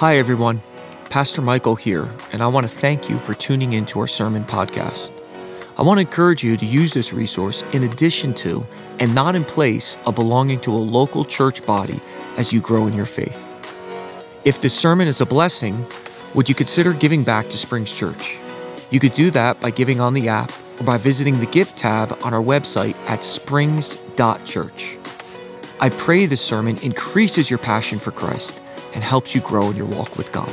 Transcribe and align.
Hi, 0.00 0.18
everyone. 0.18 0.60
Pastor 1.08 1.40
Michael 1.40 1.74
here, 1.74 2.06
and 2.30 2.42
I 2.42 2.48
want 2.48 2.68
to 2.68 2.76
thank 2.76 3.08
you 3.08 3.16
for 3.16 3.32
tuning 3.32 3.72
into 3.72 3.98
our 3.98 4.06
sermon 4.06 4.44
podcast. 4.44 5.10
I 5.78 5.82
want 5.82 5.96
to 5.96 6.02
encourage 6.02 6.44
you 6.44 6.58
to 6.58 6.66
use 6.66 6.92
this 6.92 7.14
resource 7.14 7.62
in 7.72 7.82
addition 7.82 8.34
to, 8.34 8.66
and 9.00 9.14
not 9.14 9.34
in 9.34 9.42
place 9.42 9.96
of 10.04 10.14
belonging 10.14 10.60
to 10.60 10.70
a 10.70 10.76
local 10.76 11.24
church 11.24 11.64
body 11.64 11.98
as 12.36 12.52
you 12.52 12.60
grow 12.60 12.86
in 12.86 12.92
your 12.92 13.06
faith. 13.06 13.50
If 14.44 14.60
this 14.60 14.78
sermon 14.78 15.08
is 15.08 15.22
a 15.22 15.24
blessing, 15.24 15.86
would 16.34 16.50
you 16.50 16.54
consider 16.54 16.92
giving 16.92 17.24
back 17.24 17.48
to 17.48 17.56
Springs 17.56 17.94
Church? 17.94 18.36
You 18.90 19.00
could 19.00 19.14
do 19.14 19.30
that 19.30 19.62
by 19.62 19.70
giving 19.70 19.98
on 19.98 20.12
the 20.12 20.28
app 20.28 20.52
or 20.78 20.84
by 20.84 20.98
visiting 20.98 21.40
the 21.40 21.46
gift 21.46 21.78
tab 21.78 22.18
on 22.22 22.34
our 22.34 22.42
website 22.42 22.96
at 23.08 23.24
springs.church. 23.24 24.98
I 25.80 25.88
pray 25.88 26.26
this 26.26 26.42
sermon 26.42 26.76
increases 26.82 27.48
your 27.48 27.58
passion 27.58 27.98
for 27.98 28.10
Christ 28.10 28.60
and 28.96 29.04
helps 29.04 29.34
you 29.34 29.42
grow 29.42 29.70
in 29.70 29.76
your 29.76 29.84
walk 29.84 30.16
with 30.16 30.32
God. 30.32 30.50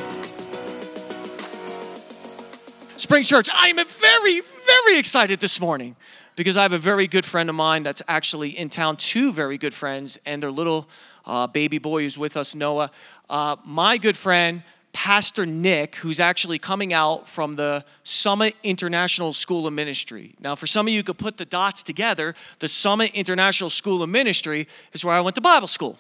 Spring 2.98 3.24
Church, 3.24 3.48
I 3.50 3.70
am 3.70 3.78
very, 3.78 4.42
very 4.66 4.98
excited 4.98 5.40
this 5.40 5.62
morning 5.62 5.96
because 6.36 6.58
I 6.58 6.64
have 6.64 6.74
a 6.74 6.78
very 6.78 7.08
good 7.08 7.24
friend 7.24 7.50
of 7.50 7.56
mine 7.56 7.84
that's 7.84 8.02
actually 8.06 8.50
in 8.50 8.70
town, 8.70 8.98
two 8.98 9.32
very 9.32 9.58
good 9.58 9.74
friends, 9.74 10.20
and 10.26 10.44
their 10.44 10.52
little 10.52 10.90
uh, 11.26 11.48
baby 11.48 11.78
boy 11.78 12.02
who's 12.02 12.18
with 12.18 12.36
us, 12.36 12.54
Noah. 12.54 12.92
Uh, 13.30 13.56
my 13.64 13.98
good 13.98 14.18
friend, 14.18 14.62
Pastor 14.92 15.46
Nick, 15.46 15.96
who's 15.96 16.20
actually 16.20 16.60
coming 16.60 16.92
out 16.92 17.30
from 17.30 17.56
the 17.56 17.86
Summit 18.04 18.58
International 18.62 19.32
School 19.32 19.68
of 19.68 19.74
Ministry. 19.74 20.36
Now, 20.42 20.56
for 20.56 20.68
some 20.68 20.86
of 20.86 20.92
you 20.92 21.00
who 21.00 21.04
could 21.04 21.18
put 21.18 21.38
the 21.38 21.46
dots 21.46 21.82
together, 21.82 22.36
the 22.60 22.68
Summit 22.68 23.12
International 23.14 23.70
School 23.70 24.04
of 24.04 24.10
Ministry 24.10 24.68
is 24.92 25.06
where 25.06 25.16
I 25.16 25.22
went 25.22 25.36
to 25.36 25.42
Bible 25.42 25.68
school. 25.68 25.98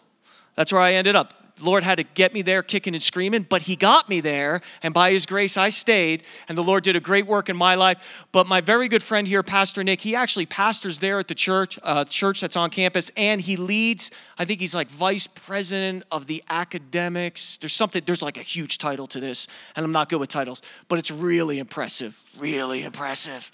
That's 0.55 0.73
where 0.73 0.81
I 0.81 0.95
ended 0.95 1.15
up. 1.15 1.42
Lord 1.61 1.83
had 1.83 1.95
to 1.95 2.03
get 2.03 2.33
me 2.33 2.41
there 2.41 2.63
kicking 2.63 2.93
and 2.93 3.03
screaming, 3.03 3.45
but 3.47 3.63
He 3.63 3.75
got 3.75 4.09
me 4.09 4.19
there, 4.21 4.61
and 4.81 4.93
by 4.93 5.11
His 5.11 5.25
grace, 5.25 5.55
I 5.55 5.69
stayed, 5.69 6.23
and 6.47 6.57
the 6.57 6.63
Lord 6.63 6.83
did 6.83 6.95
a 6.95 6.99
great 6.99 7.25
work 7.25 7.49
in 7.49 7.55
my 7.55 7.75
life. 7.75 8.25
But 8.31 8.47
my 8.47 8.61
very 8.61 8.87
good 8.87 9.03
friend 9.03 9.27
here, 9.27 9.43
Pastor 9.43 9.83
Nick, 9.83 10.01
he 10.01 10.15
actually 10.15 10.45
pastors 10.45 10.99
there 10.99 11.19
at 11.19 11.27
the 11.27 11.35
church, 11.35 11.77
uh, 11.83 12.05
church 12.05 12.41
that's 12.41 12.55
on 12.55 12.69
campus, 12.69 13.11
and 13.15 13.39
he 13.39 13.55
leads. 13.55 14.11
I 14.37 14.45
think 14.45 14.59
he's 14.59 14.75
like 14.75 14.89
vice 14.89 15.27
president 15.27 16.03
of 16.11 16.27
the 16.27 16.43
academics. 16.49 17.57
There's 17.57 17.73
something. 17.73 18.01
There's 18.05 18.21
like 18.21 18.37
a 18.37 18.41
huge 18.41 18.77
title 18.77 19.07
to 19.07 19.19
this, 19.19 19.47
and 19.75 19.85
I'm 19.85 19.91
not 19.91 20.09
good 20.09 20.19
with 20.19 20.29
titles, 20.29 20.61
but 20.87 20.99
it's 20.99 21.11
really 21.11 21.59
impressive, 21.59 22.21
really 22.37 22.83
impressive. 22.83 23.51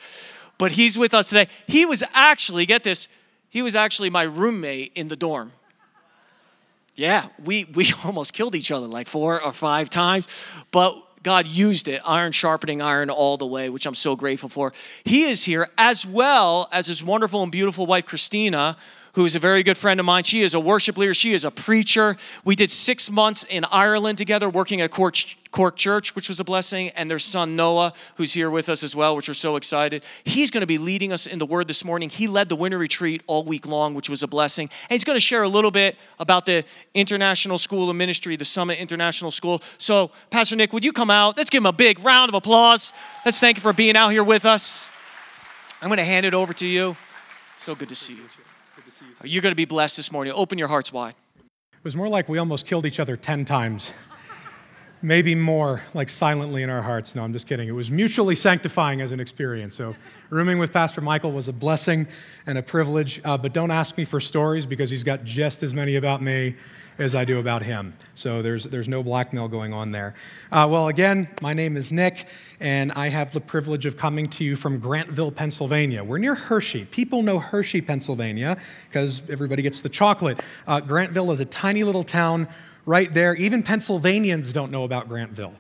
But 0.58 0.74
he's 0.74 0.98
with 0.98 1.14
us 1.14 1.30
today. 1.30 1.48
He 1.68 1.86
was 1.86 2.04
actually 2.14 2.66
get 2.66 2.84
this. 2.84 3.08
He 3.50 3.62
was 3.62 3.76
actually 3.76 4.10
my 4.10 4.24
roommate 4.24 4.92
in 4.96 5.08
the 5.08 5.16
dorm. 5.16 5.54
Yeah, 7.00 7.28
we, 7.42 7.64
we 7.64 7.94
almost 8.04 8.34
killed 8.34 8.56
each 8.56 8.72
other 8.72 8.86
like 8.86 9.08
four 9.08 9.42
or 9.42 9.54
five 9.54 9.90
times, 9.90 10.28
but 10.70 11.02
God 11.24 11.48
used 11.48 11.88
it, 11.88 12.02
iron 12.06 12.34
sharpening 12.34 12.82
iron 12.82 13.10
all 13.10 13.38
the 13.38 13.46
way, 13.46 13.70
which 13.70 13.86
I'm 13.86 13.96
so 13.96 14.18
grateful 14.18 14.50
for. 14.50 14.74
He 15.06 15.24
is 15.24 15.46
here 15.46 15.70
as 15.78 16.06
well 16.06 16.68
as 16.74 16.88
his 16.88 17.02
wonderful 17.02 17.42
and 17.42 17.54
beautiful 17.54 17.86
wife, 17.86 18.06
Christina, 18.06 18.76
who 19.20 19.26
is 19.26 19.36
a 19.36 19.40
very 19.40 19.64
good 19.64 19.78
friend 19.78 20.00
of 20.00 20.06
mine. 20.06 20.24
She 20.24 20.44
is 20.44 20.54
a 20.54 20.62
worship 20.62 20.98
leader, 20.98 21.14
she 21.14 21.34
is 21.34 21.44
a 21.44 21.52
preacher. 21.52 22.16
We 22.46 22.56
did 22.56 22.72
six 22.72 23.12
months 23.12 23.46
in 23.50 23.66
Ireland 23.66 24.18
together 24.18 24.50
working 24.50 24.80
at 24.80 24.92
Cork, 24.92 25.18
Cork 25.52 25.76
Church, 25.76 26.16
which 26.16 26.30
was 26.30 26.40
a 26.40 26.46
blessing, 26.46 26.92
and 26.92 27.12
their 27.12 27.20
son 27.20 27.58
Noah, 27.58 27.92
who's 28.16 28.32
here 28.32 28.50
with 28.50 28.70
us 28.70 28.82
as 28.82 28.96
well, 28.96 29.18
which 29.18 29.28
we're 29.28 29.34
so 29.34 29.58
excited. 29.58 30.06
He's 30.24 30.52
going 30.52 30.62
to 30.62 30.68
be 30.68 30.78
leading 30.78 31.12
us 31.12 31.28
in 31.28 31.38
the 31.38 31.46
Word 31.46 31.68
this 31.68 31.84
morning. 31.84 32.10
He 32.10 32.28
led 32.28 32.48
the 32.48 32.56
winter 32.56 32.78
retreat 32.78 33.22
all 33.28 33.44
week 33.44 33.68
long, 33.68 33.94
which 33.94 34.08
was 34.08 34.24
a 34.24 34.28
blessing. 34.28 34.70
And 34.90 34.96
he's 34.96 35.04
going 35.04 35.18
to 35.18 35.22
share 35.22 35.44
a 35.44 35.50
little 35.50 35.72
bit 35.72 35.98
about 36.18 36.46
the 36.46 36.64
International 36.94 37.58
School 37.58 37.90
of 37.90 37.98
Ministry, 37.98 38.38
the 38.38 38.46
Summit 38.46 38.80
International 38.80 39.32
School. 39.32 39.62
So, 39.80 40.12
Pastor 40.30 40.56
Nick, 40.56 40.72
would 40.72 40.86
you 40.86 40.94
come 40.94 41.10
out? 41.10 41.36
Let's 41.36 41.50
give 41.50 41.62
him 41.62 41.66
a 41.66 41.74
big 41.74 42.00
round 42.06 42.30
of 42.30 42.36
applause. 42.36 42.94
Let's 43.26 43.42
thank 43.42 43.58
you 43.58 43.62
for 43.62 43.74
being 43.74 43.98
out 43.98 44.14
here 44.14 44.24
with 44.24 44.46
us. 44.46 44.90
I'm 45.82 45.90
going 45.90 45.98
to 45.98 46.06
hand 46.06 46.26
it 46.26 46.34
over 46.34 46.54
to 46.54 46.66
you. 46.66 46.96
So 47.60 47.76
good 47.76 47.90
to 47.90 47.96
see 47.96 48.14
you. 48.14 48.24
You're 49.26 49.42
going 49.42 49.52
to 49.52 49.56
be 49.56 49.66
blessed 49.66 49.98
this 49.98 50.14
morning. 50.14 50.32
Open 50.34 50.58
your 50.58 50.70
hearts 50.70 50.94
wide. 50.94 51.16
It 51.38 51.84
was 51.84 51.94
more 51.94 52.08
like 52.08 52.30
we 52.30 52.38
almost 52.38 52.66
killed 52.66 52.86
each 52.86 53.02
other 53.02 53.18
10 53.18 53.44
times. 53.44 53.94
Maybe 55.02 55.36
more, 55.36 55.82
like 55.94 56.10
silently 56.10 56.64
in 56.64 56.70
our 56.70 56.82
hearts. 56.82 57.16
No, 57.16 57.24
I'm 57.24 57.34
just 57.34 57.48
kidding. 57.48 57.68
It 57.68 57.74
was 57.74 57.92
mutually 57.92 58.36
sanctifying 58.36 59.02
as 59.02 59.12
an 59.12 59.20
experience. 59.20 59.76
So, 59.76 59.94
rooming 60.30 60.58
with 60.58 60.72
Pastor 60.72 61.02
Michael 61.02 61.34
was 61.34 61.50
a 61.50 61.54
blessing 61.54 62.08
and 62.48 62.58
a 62.58 62.64
privilege. 62.64 63.20
Uh, 63.26 63.38
but 63.38 63.52
don't 63.52 63.72
ask 63.72 63.98
me 63.98 64.06
for 64.06 64.22
stories 64.22 64.66
because 64.66 64.90
he's 64.90 65.04
got 65.04 65.26
just 65.26 65.62
as 65.62 65.74
many 65.74 65.98
about 65.98 66.22
me 66.22 66.56
as 67.00 67.16
I 67.16 67.26
do 67.26 67.40
about 67.40 67.64
him. 67.64 67.94
So 68.14 68.42
there's, 68.42 68.66
there's 68.66 68.90
no 68.90 69.02
blackmail 69.02 69.48
going 69.48 69.74
on 69.74 69.92
there. 69.92 70.16
Uh, 70.52 70.68
well, 70.70 70.90
again, 70.90 71.30
my 71.42 71.54
name 71.54 71.78
is 71.78 71.92
Nick, 71.92 72.28
and 72.60 72.92
I 72.92 73.10
have 73.10 73.32
the 73.32 73.40
privilege 73.40 73.86
of 73.86 73.96
coming 73.96 74.28
to 74.32 74.44
you 74.44 74.56
from 74.56 74.82
Grantville, 74.82 75.34
Pennsylvania. 75.34 76.04
We're 76.04 76.18
near 76.18 76.36
Hershey. 76.36 76.86
People 76.86 77.24
know 77.24 77.40
Hershey, 77.40 77.82
Pennsylvania, 77.82 78.58
because 78.90 79.24
everybody 79.30 79.62
gets 79.62 79.82
the 79.82 79.90
chocolate. 79.90 80.42
Uh, 80.68 80.82
Grantville 80.82 81.32
is 81.32 81.40
a 81.40 81.46
tiny 81.46 81.84
little 81.84 82.04
town 82.04 82.48
right 82.86 83.12
there. 83.14 83.34
Even 83.36 83.64
Pennsylvanians 83.64 84.52
don't 84.52 84.72
know 84.72 84.84
about 84.84 85.08
Grantville. 85.08 85.54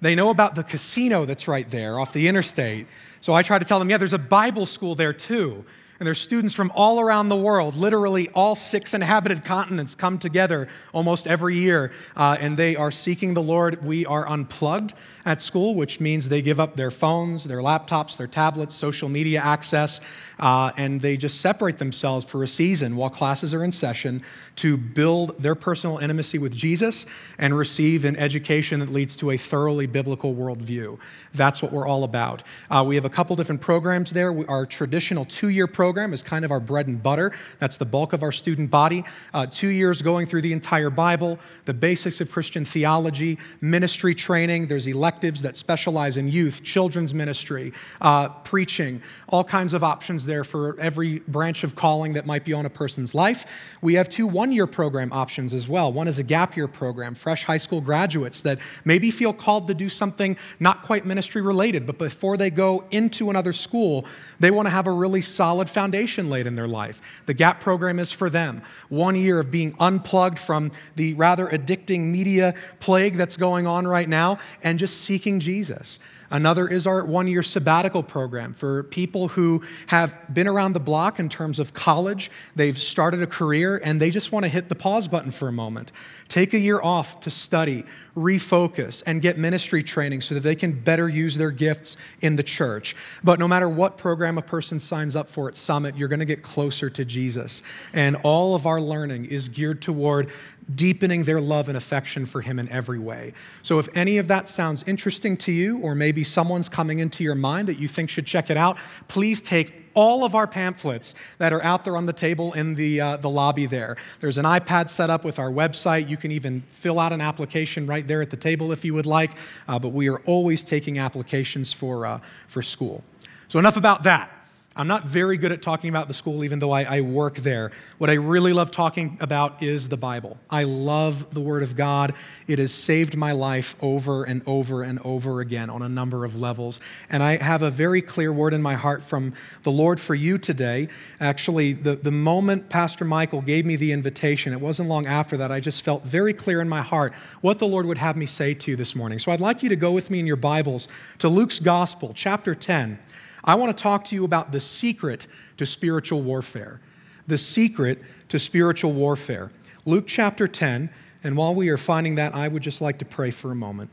They 0.00 0.14
know 0.14 0.30
about 0.30 0.54
the 0.54 0.62
casino 0.62 1.24
that's 1.24 1.48
right 1.48 1.68
there 1.68 1.98
off 1.98 2.12
the 2.12 2.28
interstate. 2.28 2.86
So 3.20 3.32
I 3.32 3.42
try 3.42 3.58
to 3.58 3.64
tell 3.64 3.80
them, 3.80 3.90
yeah, 3.90 3.96
there's 3.96 4.12
a 4.12 4.18
Bible 4.18 4.64
school 4.64 4.94
there 4.94 5.12
too. 5.12 5.64
And 6.00 6.06
there's 6.06 6.20
students 6.20 6.54
from 6.54 6.70
all 6.76 7.00
around 7.00 7.28
the 7.28 7.36
world, 7.36 7.74
literally 7.74 8.28
all 8.28 8.54
six 8.54 8.94
inhabited 8.94 9.44
continents 9.44 9.96
come 9.96 10.18
together 10.18 10.68
almost 10.92 11.26
every 11.26 11.56
year, 11.56 11.90
uh, 12.16 12.36
and 12.38 12.56
they 12.56 12.76
are 12.76 12.92
seeking 12.92 13.34
the 13.34 13.42
Lord. 13.42 13.84
We 13.84 14.06
are 14.06 14.28
unplugged 14.28 14.94
at 15.28 15.42
school, 15.42 15.74
which 15.74 16.00
means 16.00 16.30
they 16.30 16.40
give 16.40 16.58
up 16.58 16.74
their 16.74 16.90
phones, 16.90 17.44
their 17.44 17.58
laptops, 17.58 18.16
their 18.16 18.26
tablets, 18.26 18.74
social 18.74 19.10
media 19.10 19.38
access, 19.38 20.00
uh, 20.38 20.72
and 20.78 21.02
they 21.02 21.18
just 21.18 21.42
separate 21.42 21.76
themselves 21.76 22.24
for 22.24 22.42
a 22.42 22.48
season 22.48 22.96
while 22.96 23.10
classes 23.10 23.52
are 23.52 23.62
in 23.62 23.70
session 23.70 24.22
to 24.56 24.78
build 24.78 25.40
their 25.40 25.54
personal 25.54 25.98
intimacy 25.98 26.38
with 26.38 26.54
Jesus 26.54 27.04
and 27.38 27.56
receive 27.56 28.06
an 28.06 28.16
education 28.16 28.80
that 28.80 28.88
leads 28.88 29.16
to 29.16 29.30
a 29.30 29.36
thoroughly 29.36 29.86
biblical 29.86 30.34
worldview. 30.34 30.98
That's 31.34 31.62
what 31.62 31.72
we're 31.72 31.86
all 31.86 32.04
about. 32.04 32.42
Uh, 32.70 32.82
we 32.86 32.94
have 32.94 33.04
a 33.04 33.10
couple 33.10 33.36
different 33.36 33.60
programs 33.60 34.10
there. 34.10 34.32
We, 34.32 34.46
our 34.46 34.64
traditional 34.64 35.26
two 35.26 35.50
year 35.50 35.66
program 35.66 36.14
is 36.14 36.22
kind 36.22 36.44
of 36.44 36.50
our 36.50 36.60
bread 36.60 36.86
and 36.86 37.02
butter. 37.02 37.32
That's 37.58 37.76
the 37.76 37.84
bulk 37.84 38.14
of 38.14 38.22
our 38.22 38.32
student 38.32 38.70
body. 38.70 39.04
Uh, 39.34 39.46
two 39.46 39.68
years 39.68 40.00
going 40.00 40.26
through 40.26 40.42
the 40.42 40.52
entire 40.52 40.90
Bible, 40.90 41.38
the 41.66 41.74
basics 41.74 42.20
of 42.20 42.32
Christian 42.32 42.64
theology, 42.64 43.38
ministry 43.60 44.14
training. 44.14 44.66
There's 44.68 44.88
that 45.20 45.56
specialize 45.56 46.16
in 46.16 46.28
youth, 46.28 46.62
children's 46.62 47.12
ministry, 47.12 47.72
uh, 48.00 48.28
preaching, 48.28 49.02
all 49.28 49.44
kinds 49.44 49.74
of 49.74 49.84
options 49.84 50.26
there 50.26 50.44
for 50.44 50.78
every 50.80 51.18
branch 51.20 51.64
of 51.64 51.74
calling 51.74 52.14
that 52.14 52.26
might 52.26 52.44
be 52.44 52.52
on 52.52 52.64
a 52.64 52.70
person's 52.70 53.14
life. 53.14 53.46
We 53.82 53.94
have 53.94 54.08
two 54.08 54.26
one 54.26 54.52
year 54.52 54.66
program 54.66 55.12
options 55.12 55.54
as 55.54 55.68
well. 55.68 55.92
One 55.92 56.08
is 56.08 56.18
a 56.18 56.22
gap 56.22 56.56
year 56.56 56.68
program, 56.68 57.14
fresh 57.14 57.44
high 57.44 57.58
school 57.58 57.80
graduates 57.80 58.42
that 58.42 58.58
maybe 58.84 59.10
feel 59.10 59.32
called 59.32 59.66
to 59.68 59.74
do 59.74 59.88
something 59.88 60.36
not 60.60 60.82
quite 60.82 61.04
ministry 61.04 61.42
related, 61.42 61.86
but 61.86 61.98
before 61.98 62.36
they 62.36 62.50
go 62.50 62.84
into 62.90 63.30
another 63.30 63.52
school, 63.52 64.04
they 64.40 64.50
want 64.50 64.66
to 64.66 64.70
have 64.70 64.86
a 64.86 64.92
really 64.92 65.22
solid 65.22 65.68
foundation 65.68 66.30
laid 66.30 66.46
in 66.46 66.54
their 66.54 66.66
life. 66.66 67.00
The 67.26 67.34
gap 67.34 67.60
program 67.60 67.98
is 67.98 68.12
for 68.12 68.30
them. 68.30 68.62
One 68.88 69.16
year 69.16 69.38
of 69.38 69.50
being 69.50 69.74
unplugged 69.78 70.38
from 70.38 70.72
the 70.96 71.14
rather 71.14 71.46
addicting 71.46 72.06
media 72.06 72.54
plague 72.80 73.16
that's 73.16 73.36
going 73.36 73.66
on 73.66 73.86
right 73.86 74.08
now 74.08 74.38
and 74.62 74.78
just 74.78 75.00
seeking 75.08 75.40
Jesus. 75.40 75.98
Another 76.30 76.68
is 76.68 76.86
our 76.86 77.02
one 77.02 77.26
year 77.26 77.42
sabbatical 77.42 78.02
program 78.02 78.52
for 78.52 78.82
people 78.82 79.28
who 79.28 79.62
have 79.86 80.14
been 80.34 80.46
around 80.46 80.74
the 80.74 80.80
block 80.80 81.18
in 81.18 81.30
terms 81.30 81.58
of 81.58 81.72
college. 81.72 82.30
They've 82.54 82.78
started 82.78 83.22
a 83.22 83.26
career 83.26 83.80
and 83.82 83.98
they 83.98 84.10
just 84.10 84.32
want 84.32 84.44
to 84.44 84.50
hit 84.50 84.68
the 84.68 84.74
pause 84.74 85.08
button 85.08 85.30
for 85.30 85.48
a 85.48 85.52
moment. 85.52 85.92
Take 86.28 86.52
a 86.52 86.58
year 86.58 86.78
off 86.82 87.20
to 87.20 87.30
study, 87.30 87.86
refocus, 88.14 89.02
and 89.06 89.22
get 89.22 89.38
ministry 89.38 89.82
training 89.82 90.20
so 90.20 90.34
that 90.34 90.42
they 90.42 90.54
can 90.54 90.72
better 90.72 91.08
use 91.08 91.38
their 91.38 91.50
gifts 91.50 91.96
in 92.20 92.36
the 92.36 92.42
church. 92.42 92.94
But 93.24 93.38
no 93.38 93.48
matter 93.48 93.70
what 93.70 93.96
program 93.96 94.36
a 94.36 94.42
person 94.42 94.78
signs 94.78 95.16
up 95.16 95.30
for 95.30 95.48
at 95.48 95.56
Summit, 95.56 95.96
you're 95.96 96.08
going 96.08 96.18
to 96.18 96.26
get 96.26 96.42
closer 96.42 96.90
to 96.90 97.06
Jesus. 97.06 97.62
And 97.94 98.16
all 98.16 98.54
of 98.54 98.66
our 98.66 98.82
learning 98.82 99.24
is 99.24 99.48
geared 99.48 99.80
toward 99.80 100.30
deepening 100.74 101.24
their 101.24 101.40
love 101.40 101.68
and 101.68 101.76
affection 101.76 102.26
for 102.26 102.40
Him 102.40 102.58
in 102.58 102.68
every 102.68 102.98
way. 102.98 103.32
So, 103.62 103.78
if 103.78 103.88
any 103.96 104.18
of 104.18 104.28
that 104.28 104.48
sounds 104.48 104.82
interesting 104.86 105.36
to 105.38 105.52
you, 105.52 105.78
or 105.78 105.94
maybe 105.94 106.24
someone's 106.24 106.68
coming 106.68 106.98
into 106.98 107.24
your 107.24 107.34
mind 107.34 107.68
that 107.68 107.78
you 107.78 107.88
think 107.88 108.10
should 108.10 108.26
check 108.26 108.50
it 108.50 108.56
out, 108.56 108.76
please 109.08 109.40
take 109.40 109.88
all 109.94 110.24
of 110.24 110.34
our 110.34 110.46
pamphlets 110.46 111.14
that 111.38 111.52
are 111.52 111.62
out 111.64 111.84
there 111.84 111.96
on 111.96 112.06
the 112.06 112.12
table 112.12 112.52
in 112.52 112.74
the, 112.74 113.00
uh, 113.00 113.16
the 113.16 113.28
lobby 113.28 113.66
there. 113.66 113.96
There's 114.20 114.38
an 114.38 114.44
iPad 114.44 114.88
set 114.88 115.10
up 115.10 115.24
with 115.24 115.40
our 115.40 115.50
website. 115.50 116.08
You 116.08 116.16
can 116.16 116.30
even 116.30 116.62
fill 116.70 117.00
out 117.00 117.12
an 117.12 117.20
application 117.20 117.84
right 117.84 118.06
there 118.06 118.22
at 118.22 118.30
the 118.30 118.36
table 118.36 118.70
if 118.70 118.84
you 118.84 118.94
would 118.94 119.06
like, 119.06 119.32
uh, 119.66 119.78
but 119.78 119.88
we 119.88 120.08
are 120.08 120.18
always 120.20 120.62
taking 120.62 121.00
applications 121.00 121.72
for, 121.72 122.06
uh, 122.06 122.20
for 122.46 122.62
school. 122.62 123.02
So, 123.48 123.58
enough 123.58 123.76
about 123.76 124.04
that. 124.04 124.30
I'm 124.78 124.86
not 124.86 125.04
very 125.04 125.36
good 125.38 125.50
at 125.50 125.60
talking 125.60 125.90
about 125.90 126.06
the 126.06 126.14
school, 126.14 126.44
even 126.44 126.60
though 126.60 126.70
I, 126.70 126.98
I, 126.98 127.00
work 127.00 127.38
there. 127.38 127.72
What 127.98 128.10
I 128.10 128.12
really 128.12 128.52
love 128.52 128.70
talking 128.70 129.18
about 129.20 129.60
is 129.60 129.88
the 129.88 129.96
Bible. 129.96 130.38
I 130.48 130.62
love 130.62 131.34
the 131.34 131.40
Word 131.40 131.64
of 131.64 131.74
God. 131.74 132.14
It 132.46 132.60
has 132.60 132.72
saved 132.72 133.16
my 133.16 133.32
life 133.32 133.74
over 133.80 134.22
and 134.22 134.40
over 134.46 134.84
and 134.84 135.00
over 135.04 135.40
again 135.40 135.68
on 135.68 135.82
a 135.82 135.88
number 135.88 136.24
of 136.24 136.36
levels. 136.36 136.78
And 137.10 137.24
I 137.24 137.42
have 137.42 137.62
a 137.62 137.70
very 137.70 138.00
clear 138.00 138.32
word 138.32 138.54
in 138.54 138.62
my 138.62 138.74
heart 138.74 139.02
from 139.02 139.34
the 139.64 139.72
Lord 139.72 139.98
for 139.98 140.14
you 140.14 140.38
today. 140.38 140.86
Actually, 141.20 141.72
the, 141.72 141.96
the 141.96 142.12
moment 142.12 142.68
Pastor 142.68 143.04
Michael 143.04 143.40
gave 143.40 143.66
me 143.66 143.74
the 143.74 143.90
invitation, 143.90 144.52
it 144.52 144.60
wasn't 144.60 144.88
long 144.88 145.06
after 145.06 145.36
that, 145.38 145.50
I 145.50 145.58
just 145.58 145.82
felt 145.82 146.04
very 146.04 146.32
clear 146.32 146.60
in 146.60 146.68
my 146.68 146.82
heart 146.82 147.12
what 147.40 147.58
the 147.58 147.66
Lord 147.66 147.84
would 147.84 147.98
have 147.98 148.16
me 148.16 148.26
say 148.26 148.54
to 148.54 148.70
you 148.70 148.76
this 148.76 148.94
morning. 148.94 149.18
So 149.18 149.32
I'd 149.32 149.40
like 149.40 149.64
you 149.64 149.68
to 149.70 149.76
go 149.76 149.90
with 149.90 150.08
me 150.08 150.20
in 150.20 150.26
your 150.28 150.36
Bibles 150.36 150.86
to 151.18 151.28
Luke's 151.28 151.58
Gospel, 151.58 152.12
chapter 152.14 152.54
10. 152.54 153.00
I 153.44 153.54
want 153.54 153.76
to 153.76 153.82
talk 153.82 154.04
to 154.06 154.14
you 154.14 154.24
about 154.24 154.52
the 154.52 154.60
secret 154.60 155.26
to 155.56 155.66
spiritual 155.66 156.22
warfare. 156.22 156.80
The 157.26 157.38
secret 157.38 158.02
to 158.28 158.38
spiritual 158.38 158.92
warfare. 158.92 159.50
Luke 159.84 160.06
chapter 160.06 160.46
10, 160.46 160.90
and 161.24 161.36
while 161.36 161.54
we 161.54 161.68
are 161.68 161.76
finding 161.76 162.14
that, 162.16 162.34
I 162.34 162.48
would 162.48 162.62
just 162.62 162.80
like 162.80 162.98
to 162.98 163.04
pray 163.04 163.30
for 163.30 163.50
a 163.50 163.54
moment. 163.54 163.90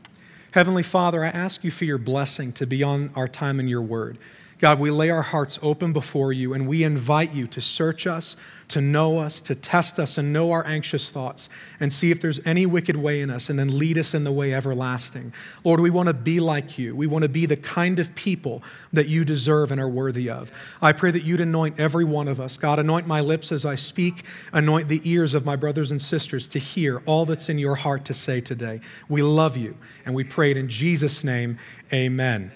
Heavenly 0.52 0.82
Father, 0.82 1.24
I 1.24 1.28
ask 1.28 1.64
you 1.64 1.70
for 1.70 1.84
your 1.84 1.98
blessing 1.98 2.52
to 2.54 2.66
be 2.66 2.82
on 2.82 3.10
our 3.14 3.28
time 3.28 3.60
in 3.60 3.68
your 3.68 3.82
word. 3.82 4.18
God, 4.58 4.80
we 4.80 4.90
lay 4.90 5.10
our 5.10 5.22
hearts 5.22 5.58
open 5.60 5.92
before 5.92 6.32
you 6.32 6.54
and 6.54 6.66
we 6.66 6.82
invite 6.82 7.34
you 7.34 7.46
to 7.48 7.60
search 7.60 8.06
us, 8.06 8.36
to 8.68 8.80
know 8.80 9.18
us, 9.18 9.42
to 9.42 9.54
test 9.54 9.98
us, 9.98 10.16
and 10.16 10.32
know 10.32 10.50
our 10.50 10.66
anxious 10.66 11.10
thoughts, 11.10 11.50
and 11.78 11.92
see 11.92 12.10
if 12.10 12.22
there's 12.22 12.44
any 12.46 12.64
wicked 12.64 12.96
way 12.96 13.20
in 13.20 13.30
us, 13.30 13.50
and 13.50 13.58
then 13.58 13.78
lead 13.78 13.98
us 13.98 14.14
in 14.14 14.24
the 14.24 14.32
way 14.32 14.54
everlasting. 14.54 15.32
Lord, 15.62 15.80
we 15.80 15.90
want 15.90 16.06
to 16.06 16.14
be 16.14 16.40
like 16.40 16.78
you. 16.78 16.96
We 16.96 17.06
want 17.06 17.22
to 17.22 17.28
be 17.28 17.44
the 17.44 17.56
kind 17.56 17.98
of 17.98 18.14
people 18.14 18.62
that 18.92 19.08
you 19.08 19.24
deserve 19.24 19.70
and 19.72 19.80
are 19.80 19.88
worthy 19.88 20.30
of. 20.30 20.50
I 20.80 20.92
pray 20.92 21.10
that 21.10 21.22
you'd 21.22 21.40
anoint 21.40 21.78
every 21.78 22.04
one 22.04 22.26
of 22.26 22.40
us. 22.40 22.56
God, 22.56 22.78
anoint 22.78 23.06
my 23.06 23.20
lips 23.20 23.52
as 23.52 23.66
I 23.66 23.74
speak, 23.74 24.24
anoint 24.52 24.88
the 24.88 25.02
ears 25.04 25.34
of 25.34 25.44
my 25.44 25.54
brothers 25.54 25.90
and 25.90 26.00
sisters 26.00 26.48
to 26.48 26.58
hear 26.58 27.02
all 27.04 27.26
that's 27.26 27.48
in 27.48 27.58
your 27.58 27.76
heart 27.76 28.06
to 28.06 28.14
say 28.14 28.40
today. 28.40 28.80
We 29.08 29.22
love 29.22 29.56
you, 29.56 29.76
and 30.06 30.14
we 30.14 30.24
pray 30.24 30.50
it 30.50 30.56
in 30.56 30.68
Jesus' 30.68 31.22
name. 31.22 31.58
Amen. 31.92 32.50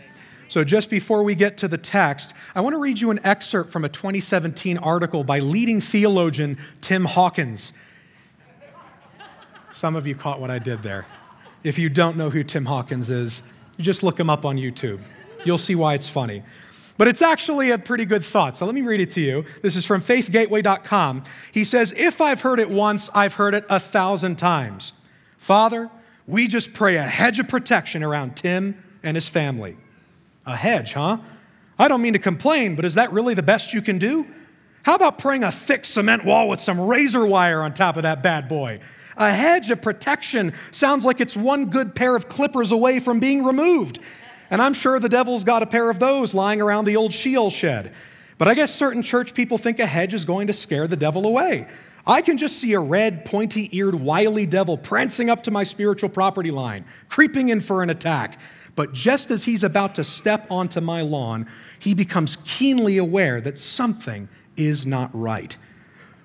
So, 0.50 0.64
just 0.64 0.91
before 0.91 1.23
we 1.23 1.37
get 1.37 1.58
to 1.58 1.69
the 1.69 1.79
text, 1.79 2.35
I 2.56 2.61
want 2.61 2.75
to 2.75 2.79
read 2.79 3.00
you 3.00 3.12
an 3.12 3.20
excerpt 3.23 3.70
from 3.70 3.85
a 3.85 3.88
2017 3.88 4.79
article 4.79 5.23
by 5.23 5.38
leading 5.38 5.81
theologian 5.81 6.58
Tim 6.81 7.05
Hawkins. 7.05 7.73
Some 9.73 9.94
of 9.94 10.08
you 10.08 10.17
caught 10.17 10.41
what 10.41 10.50
I 10.50 10.58
did 10.58 10.82
there. 10.82 11.06
If 11.62 11.79
you 11.79 11.88
don't 11.88 12.17
know 12.17 12.31
who 12.31 12.43
Tim 12.43 12.64
Hawkins 12.64 13.11
is, 13.11 13.44
just 13.79 14.02
look 14.02 14.19
him 14.19 14.29
up 14.29 14.44
on 14.44 14.56
YouTube. 14.56 14.99
You'll 15.44 15.56
see 15.56 15.76
why 15.76 15.94
it's 15.94 16.08
funny. 16.08 16.43
But 16.99 17.06
it's 17.06 17.23
actually 17.23 17.70
a 17.70 17.79
pretty 17.79 18.05
good 18.05 18.25
thought. 18.25 18.56
So 18.56 18.67
let 18.67 18.75
me 18.75 18.82
read 18.82 19.00
it 19.00 19.12
to 19.12 19.20
you. 19.20 19.44
This 19.62 19.76
is 19.76 19.87
from 19.87 20.00
faithgateway.com. 20.00 21.23
He 21.52 21.62
says, 21.62 21.94
If 21.97 22.20
I've 22.20 22.41
heard 22.41 22.58
it 22.58 22.70
once, 22.70 23.08
I've 23.14 23.35
heard 23.35 23.55
it 23.55 23.67
a 23.70 23.79
thousand 23.79 24.35
times. 24.35 24.94
Father, 25.38 25.91
we 26.26 26.49
just 26.49 26.75
pray 26.75 26.97
a 26.97 27.05
hedge 27.05 27.38
of 27.38 27.47
protection 27.47 28.02
around 28.02 28.37
Tim 28.37 28.82
and 29.05 29.17
his 29.17 29.29
family. 29.29 29.76
A 30.46 30.56
hedge, 30.56 30.94
huh? 30.94 31.19
I 31.78 31.88
don't 31.88 32.02
mean 32.02 32.12
to 32.12 32.19
complain, 32.19 32.76
but 32.76 32.84
is 32.84 32.94
that 32.94 33.12
really 33.12 33.34
the 33.34 33.42
best 33.42 33.72
you 33.72 33.82
can 33.82 33.98
do? 33.98 34.26
How 34.82 34.94
about 34.94 35.19
praying 35.19 35.44
a 35.44 35.52
thick 35.52 35.84
cement 35.84 36.25
wall 36.25 36.48
with 36.48 36.60
some 36.60 36.81
razor 36.81 37.25
wire 37.26 37.62
on 37.62 37.75
top 37.75 37.96
of 37.96 38.02
that 38.02 38.22
bad 38.22 38.48
boy? 38.48 38.81
A 39.16 39.32
hedge 39.32 39.70
of 39.70 39.82
protection 39.82 40.54
sounds 40.70 41.04
like 41.04 41.20
it's 41.20 41.37
one 41.37 41.66
good 41.66 41.94
pair 41.94 42.16
of 42.16 42.28
clippers 42.28 42.72
away 42.72 43.00
from 43.00 43.20
being 43.20 43.44
removed. 43.44 43.98
And 44.50 44.62
I'm 44.62 44.75
sure 44.75 44.98
the 44.98 45.08
devil's 45.08 45.44
got 45.44 45.62
a 45.62 45.66
pair 45.66 45.90
of 45.90 45.98
those 45.98 46.34
lying 46.34 46.60
around 46.60 46.87
the 46.87 46.96
old 46.96 47.12
Sheol 47.12 47.50
shed. 47.50 47.92
But 48.38 48.48
I 48.48 48.54
guess 48.54 48.75
certain 48.75 49.02
church 49.02 49.34
people 49.34 49.58
think 49.58 49.78
a 49.78 49.87
hedge 49.87 50.14
is 50.14 50.25
going 50.25 50.46
to 50.46 50.54
scare 50.54 50.88
the 50.88 50.96
devil 50.96 51.26
away. 51.26 51.69
I 52.06 52.22
can 52.22 52.38
just 52.38 52.58
see 52.58 52.72
a 52.72 52.81
red, 52.81 53.26
pointy 53.26 53.69
eared, 53.76 53.94
wily 53.94 54.46
devil 54.46 54.78
prancing 54.78 55.28
up 55.28 55.42
to 55.42 55.50
my 55.50 55.64
spiritual 55.64 56.08
property 56.08 56.50
line, 56.50 56.87
creeping 57.10 57.50
in 57.50 57.60
for 57.60 57.82
an 57.82 57.90
attack. 57.90 58.40
But 58.80 58.94
just 58.94 59.30
as 59.30 59.44
he's 59.44 59.62
about 59.62 59.96
to 59.96 60.04
step 60.04 60.46
onto 60.50 60.80
my 60.80 61.02
lawn, 61.02 61.46
he 61.78 61.92
becomes 61.92 62.38
keenly 62.46 62.96
aware 62.96 63.38
that 63.38 63.58
something 63.58 64.26
is 64.56 64.86
not 64.86 65.10
right. 65.12 65.54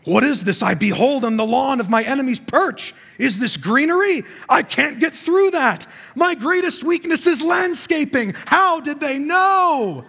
What 0.05 0.23
is 0.23 0.45
this 0.45 0.63
I 0.63 0.73
behold 0.73 1.25
on 1.25 1.35
the 1.35 1.45
lawn 1.45 1.81
of 1.81 1.89
my 1.89 2.01
enemy's 2.03 2.39
perch? 2.39 2.93
Is 3.19 3.39
this 3.39 3.57
greenery? 3.57 4.23
I 4.47 4.63
can't 4.63 5.01
get 5.01 5.11
through 5.11 5.51
that. 5.51 5.85
My 6.15 6.33
greatest 6.33 6.85
weakness 6.85 7.27
is 7.27 7.43
landscaping. 7.43 8.33
How 8.45 8.79
did 8.79 9.01
they 9.01 9.17
know? 9.19 10.05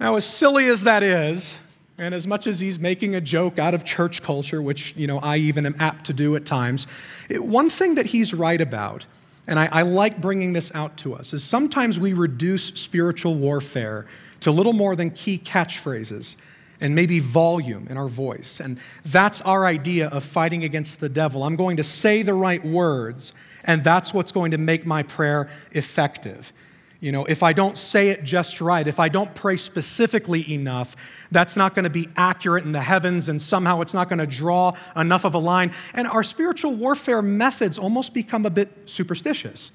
Now, 0.00 0.16
as 0.16 0.24
silly 0.24 0.66
as 0.66 0.84
that 0.84 1.02
is, 1.02 1.58
and 1.98 2.14
as 2.14 2.26
much 2.26 2.46
as 2.46 2.60
he's 2.60 2.78
making 2.78 3.14
a 3.14 3.20
joke 3.20 3.58
out 3.58 3.74
of 3.74 3.84
church 3.84 4.22
culture, 4.22 4.62
which 4.62 4.96
you 4.96 5.06
know 5.06 5.18
I 5.18 5.36
even 5.36 5.66
am 5.66 5.76
apt 5.78 6.06
to 6.06 6.14
do 6.14 6.36
at 6.36 6.46
times, 6.46 6.86
it, 7.28 7.44
one 7.44 7.68
thing 7.68 7.96
that 7.96 8.06
he's 8.06 8.32
right 8.32 8.62
about 8.62 9.04
and 9.46 9.58
I, 9.58 9.66
I, 9.66 9.82
like 9.82 10.20
bringing 10.20 10.52
this 10.52 10.74
out 10.74 10.96
to 10.98 11.14
us, 11.14 11.32
is 11.32 11.44
sometimes 11.44 12.00
we 12.00 12.12
reduce 12.12 12.66
spiritual 12.66 13.34
warfare 13.36 14.06
to 14.40 14.50
little 14.50 14.72
more 14.72 14.96
than 14.96 15.10
key 15.10 15.38
catchphrases 15.38 16.36
and 16.80 16.94
maybe 16.94 17.20
volume 17.20 17.86
in 17.88 17.96
our 17.96 18.08
voice. 18.08 18.60
And 18.60 18.78
that's 19.04 19.40
our 19.42 19.66
idea 19.66 20.08
of 20.08 20.24
fighting 20.24 20.64
against 20.64 21.00
the 21.00 21.08
devil. 21.08 21.42
I'm 21.44 21.56
going 21.56 21.76
to 21.78 21.82
say 21.82 22.22
the 22.22 22.34
right 22.34 22.64
words, 22.64 23.32
and 23.64 23.82
that's 23.82 24.12
what's 24.12 24.32
going 24.32 24.50
to 24.50 24.58
make 24.58 24.84
my 24.84 25.02
prayer 25.02 25.48
effective. 25.72 26.52
You 26.98 27.12
know, 27.12 27.24
if 27.26 27.42
I 27.42 27.52
don't 27.52 27.76
say 27.76 28.08
it 28.08 28.24
just 28.24 28.60
right, 28.60 28.86
if 28.86 28.98
I 28.98 29.08
don't 29.08 29.34
pray 29.34 29.56
specifically 29.58 30.50
enough, 30.52 30.96
that's 31.30 31.56
not 31.56 31.74
going 31.74 31.84
to 31.84 31.90
be 31.90 32.08
accurate 32.16 32.64
in 32.64 32.72
the 32.72 32.80
heavens, 32.80 33.28
and 33.28 33.40
somehow 33.40 33.82
it's 33.82 33.92
not 33.92 34.08
going 34.08 34.18
to 34.18 34.26
draw 34.26 34.72
enough 34.96 35.24
of 35.24 35.34
a 35.34 35.38
line. 35.38 35.72
And 35.92 36.06
our 36.06 36.22
spiritual 36.22 36.74
warfare 36.74 37.20
methods 37.20 37.78
almost 37.78 38.14
become 38.14 38.46
a 38.46 38.50
bit 38.50 38.70
superstitious. 38.86 39.72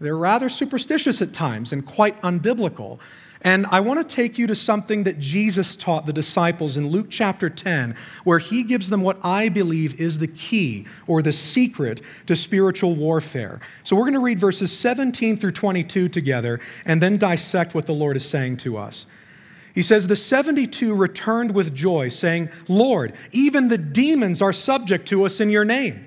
They're 0.00 0.16
rather 0.16 0.48
superstitious 0.48 1.20
at 1.20 1.32
times 1.32 1.72
and 1.72 1.84
quite 1.84 2.20
unbiblical. 2.22 2.98
And 3.42 3.66
I 3.70 3.80
want 3.80 4.06
to 4.06 4.16
take 4.16 4.36
you 4.36 4.46
to 4.48 4.54
something 4.54 5.04
that 5.04 5.18
Jesus 5.18 5.74
taught 5.74 6.04
the 6.04 6.12
disciples 6.12 6.76
in 6.76 6.90
Luke 6.90 7.06
chapter 7.08 7.48
10, 7.48 7.96
where 8.22 8.38
he 8.38 8.62
gives 8.62 8.90
them 8.90 9.00
what 9.00 9.18
I 9.24 9.48
believe 9.48 9.98
is 9.98 10.18
the 10.18 10.26
key 10.26 10.86
or 11.06 11.22
the 11.22 11.32
secret 11.32 12.02
to 12.26 12.36
spiritual 12.36 12.94
warfare. 12.94 13.60
So 13.82 13.96
we're 13.96 14.02
going 14.02 14.12
to 14.14 14.20
read 14.20 14.38
verses 14.38 14.76
17 14.78 15.38
through 15.38 15.52
22 15.52 16.10
together 16.10 16.60
and 16.84 17.02
then 17.02 17.16
dissect 17.16 17.74
what 17.74 17.86
the 17.86 17.94
Lord 17.94 18.16
is 18.16 18.28
saying 18.28 18.58
to 18.58 18.76
us. 18.76 19.06
He 19.74 19.82
says, 19.82 20.06
The 20.06 20.16
72 20.16 20.94
returned 20.94 21.52
with 21.52 21.74
joy, 21.74 22.10
saying, 22.10 22.50
Lord, 22.68 23.14
even 23.32 23.68
the 23.68 23.78
demons 23.78 24.42
are 24.42 24.52
subject 24.52 25.08
to 25.08 25.24
us 25.24 25.40
in 25.40 25.48
your 25.48 25.64
name. 25.64 26.06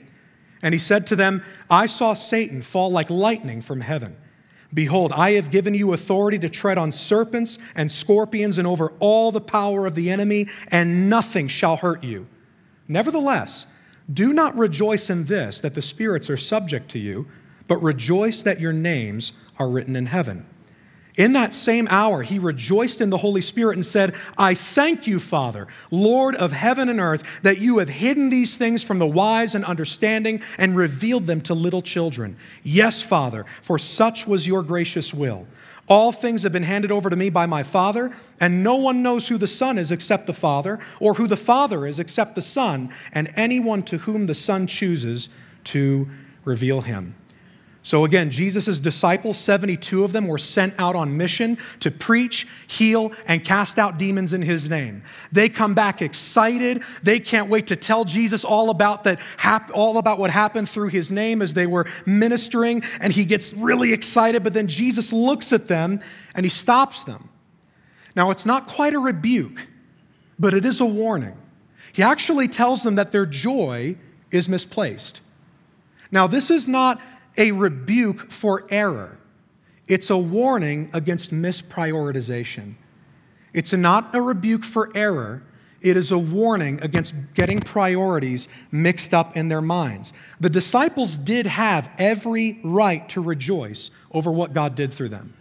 And 0.62 0.74
he 0.74 0.80
said 0.80 1.08
to 1.08 1.16
them, 1.16 1.44
I 1.70 1.88
saw 1.88 2.14
Satan 2.14 2.62
fall 2.62 2.92
like 2.92 3.10
lightning 3.10 3.62
from 3.62 3.82
heaven. 3.82 4.18
Behold, 4.74 5.12
I 5.14 5.32
have 5.32 5.52
given 5.52 5.74
you 5.74 5.94
authority 5.94 6.40
to 6.40 6.50
tread 6.50 6.78
on 6.78 6.92
serpents 6.92 7.60
and 7.76 7.92
scorpions 7.92 8.58
and 8.58 8.68
over 8.68 8.94
all 9.00 9.32
the 9.32 9.42
power 9.42 9.86
of 9.86 9.96
the 9.96 10.10
enemy, 10.10 10.48
and 10.70 11.10
nothing 11.10 11.48
shall 11.48 11.78
hurt 11.78 12.04
you. 12.04 12.28
Nevertheless, 12.88 13.68
do 14.12 14.34
not 14.34 14.58
rejoice 14.58 15.10
in 15.10 15.26
this, 15.26 15.60
that 15.62 15.76
the 15.76 15.82
spirits 15.82 16.30
are 16.30 16.38
subject 16.38 16.90
to 16.92 17.00
you, 17.00 17.28
but 17.68 17.82
rejoice 17.82 18.42
that 18.44 18.60
your 18.60 18.74
names 18.74 19.34
are 19.60 19.70
written 19.70 19.96
in 19.96 20.08
heaven. 20.08 20.46
In 21.16 21.34
that 21.34 21.54
same 21.54 21.88
hour, 21.92 22.24
he 22.24 22.40
rejoiced 22.40 23.00
in 23.00 23.12
the 23.12 23.18
Holy 23.18 23.42
Spirit 23.42 23.76
and 23.76 23.86
said, 23.86 24.16
I 24.36 24.56
thank 24.56 25.06
you, 25.06 25.20
Father, 25.20 25.68
Lord 25.92 26.36
of 26.36 26.52
heaven 26.52 26.90
and 26.90 27.00
earth, 27.00 27.24
that 27.44 27.60
you 27.60 27.78
have 27.78 27.90
hidden 27.90 28.32
these 28.32 28.58
things 28.58 28.84
from 28.84 28.98
the 28.98 29.06
wise 29.06 29.54
and 29.54 29.64
understanding 29.64 30.42
and 30.58 30.76
revealed 30.76 31.28
them 31.28 31.42
to 31.42 31.54
little 31.54 31.84
children. 31.84 32.36
Yes, 32.64 33.04
Father, 33.04 33.46
for 33.62 33.78
such 33.78 34.26
was 34.26 34.48
your 34.48 34.64
gracious 34.64 35.14
will. 35.14 35.46
All 35.88 36.12
things 36.12 36.44
have 36.44 36.54
been 36.54 36.64
handed 36.64 36.92
over 36.92 37.10
to 37.10 37.16
me 37.16 37.30
by 37.30 37.46
my 37.46 37.62
Father, 37.62 38.12
and 38.40 38.64
no 38.64 38.76
one 38.76 39.04
knows 39.04 39.28
who 39.28 39.38
the 39.38 39.48
Son 39.48 39.78
is 39.78 39.92
except 39.92 40.26
the 40.26 40.34
Father, 40.34 40.80
or 41.00 41.16
who 41.16 41.28
the 41.28 41.38
Father 41.38 41.86
is 41.86 42.00
except 42.00 42.34
the 42.36 42.42
Son, 42.42 42.90
and 43.12 43.32
anyone 43.36 43.84
to 43.84 44.00
whom 44.00 44.26
the 44.26 44.34
Son 44.34 44.66
chooses 44.66 45.30
to 45.66 46.10
reveal 46.46 46.82
him. 46.82 47.16
So 47.86 48.06
again, 48.06 48.32
Jesus' 48.32 48.80
disciples, 48.80 49.38
72 49.38 50.06
of 50.06 50.14
them, 50.14 50.28
were 50.28 50.38
sent 50.38 50.74
out 50.80 50.96
on 50.96 51.18
mission 51.18 51.58
to 51.82 51.92
preach, 51.92 52.48
heal, 52.66 53.12
and 53.28 53.44
cast 53.44 53.78
out 53.78 53.98
demons 53.98 54.32
in 54.32 54.42
his 54.42 54.70
name. 54.70 55.04
They 55.34 55.50
come 55.50 55.74
back 55.74 56.02
excited. 56.02 56.82
They 57.04 57.20
can't 57.20 57.50
wait 57.50 57.68
to 57.68 57.76
tell 57.76 58.06
Jesus 58.06 58.46
all 58.46 58.70
about 58.70 59.04
that, 59.04 59.20
all 59.74 59.98
about 59.98 60.18
what 60.18 60.32
happened 60.32 60.70
through 60.70 60.88
his 60.90 61.12
name 61.12 61.42
as 61.42 61.56
they 61.56 61.68
were 61.68 61.86
ministering, 62.06 62.84
and 63.02 63.12
he 63.12 63.26
gets 63.26 63.54
really 63.54 63.92
excited, 63.92 64.46
but 64.46 64.54
then 64.54 64.68
Jesus 64.68 65.12
looks 65.12 65.52
at 65.52 65.68
them 65.68 66.00
and 66.36 66.46
he 66.46 66.50
stops 66.50 67.04
them. 67.04 67.28
Now, 68.16 68.32
it's 68.32 68.46
not 68.46 68.68
quite 68.68 68.94
a 68.94 69.00
rebuke, 69.00 69.68
but 70.40 70.54
it 70.54 70.64
is 70.64 70.80
a 70.80 70.86
warning. 70.86 71.38
He 71.92 72.02
actually 72.02 72.48
tells 72.48 72.84
them 72.84 72.96
that 72.96 73.12
their 73.12 73.26
joy 73.26 73.98
is 74.32 74.48
misplaced. 74.48 75.20
Now, 76.12 76.28
this 76.28 76.50
is 76.50 76.68
not 76.68 77.02
a 77.38 77.52
rebuke 77.52 78.32
for 78.32 78.66
error, 78.70 79.18
it's 79.88 80.10
a 80.10 80.18
warning 80.18 80.90
against 80.94 81.34
misprioritization. 81.34 82.76
It's 83.54 83.74
not 83.74 84.16
a 84.16 84.22
rebuke 84.22 84.64
for 84.64 84.90
error, 84.96 85.44
it 85.82 85.98
is 85.98 86.12
a 86.12 86.18
warning 86.18 86.82
against 86.82 87.14
getting 87.34 87.60
priorities 87.60 88.48
mixed 88.72 89.14
up 89.14 89.36
in 89.36 89.50
their 89.50 89.62
minds. 89.62 90.14
The 90.40 90.50
disciples 90.50 91.18
did 91.18 91.46
have 91.46 91.90
every 91.98 92.62
right 92.64 93.08
to 93.10 93.22
rejoice 93.22 93.92
over 94.12 94.32
what 94.32 94.54
God 94.54 94.76
did 94.76 94.94
through 94.94 95.10
them. 95.10 95.34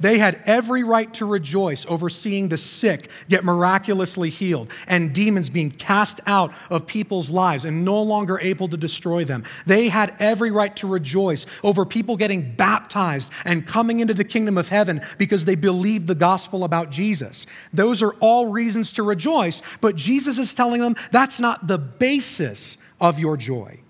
They 0.00 0.18
had 0.18 0.42
every 0.46 0.84
right 0.84 1.12
to 1.14 1.26
rejoice 1.26 1.86
over 1.86 2.08
seeing 2.08 2.48
the 2.48 2.56
sick 2.56 3.08
get 3.28 3.44
miraculously 3.44 4.30
healed 4.30 4.70
and 4.86 5.12
demons 5.12 5.50
being 5.50 5.70
cast 5.70 6.20
out 6.26 6.52
of 6.70 6.86
people's 6.86 7.30
lives 7.30 7.64
and 7.64 7.84
no 7.84 8.00
longer 8.02 8.38
able 8.40 8.68
to 8.68 8.76
destroy 8.76 9.24
them. 9.24 9.44
They 9.66 9.88
had 9.88 10.14
every 10.18 10.50
right 10.50 10.74
to 10.76 10.86
rejoice 10.86 11.46
over 11.62 11.84
people 11.84 12.16
getting 12.16 12.54
baptized 12.54 13.30
and 13.44 13.66
coming 13.66 14.00
into 14.00 14.14
the 14.14 14.24
kingdom 14.24 14.58
of 14.58 14.68
heaven 14.68 15.00
because 15.18 15.44
they 15.44 15.54
believed 15.54 16.06
the 16.06 16.14
gospel 16.14 16.64
about 16.64 16.90
Jesus. 16.90 17.46
Those 17.72 18.02
are 18.02 18.12
all 18.20 18.48
reasons 18.48 18.92
to 18.94 19.02
rejoice, 19.02 19.62
but 19.80 19.96
Jesus 19.96 20.38
is 20.38 20.54
telling 20.54 20.80
them 20.80 20.96
that's 21.10 21.38
not 21.38 21.66
the 21.66 21.78
basis 21.78 22.78
of 23.00 23.18
your 23.18 23.36
joy. 23.36 23.80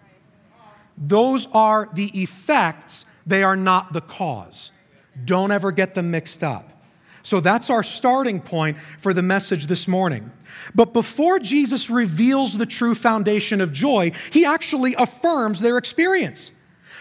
Those 0.96 1.48
are 1.52 1.88
the 1.92 2.10
effects, 2.22 3.04
they 3.26 3.42
are 3.42 3.56
not 3.56 3.92
the 3.92 4.00
cause. 4.00 4.70
Don't 5.24 5.50
ever 5.50 5.72
get 5.72 5.94
them 5.94 6.10
mixed 6.10 6.42
up. 6.42 6.70
So 7.22 7.40
that's 7.40 7.70
our 7.70 7.82
starting 7.82 8.40
point 8.40 8.76
for 8.98 9.14
the 9.14 9.22
message 9.22 9.66
this 9.66 9.88
morning. 9.88 10.30
But 10.74 10.92
before 10.92 11.38
Jesus 11.38 11.88
reveals 11.88 12.56
the 12.56 12.66
true 12.66 12.94
foundation 12.94 13.60
of 13.62 13.72
joy, 13.72 14.12
he 14.30 14.44
actually 14.44 14.94
affirms 14.94 15.60
their 15.60 15.78
experience. 15.78 16.52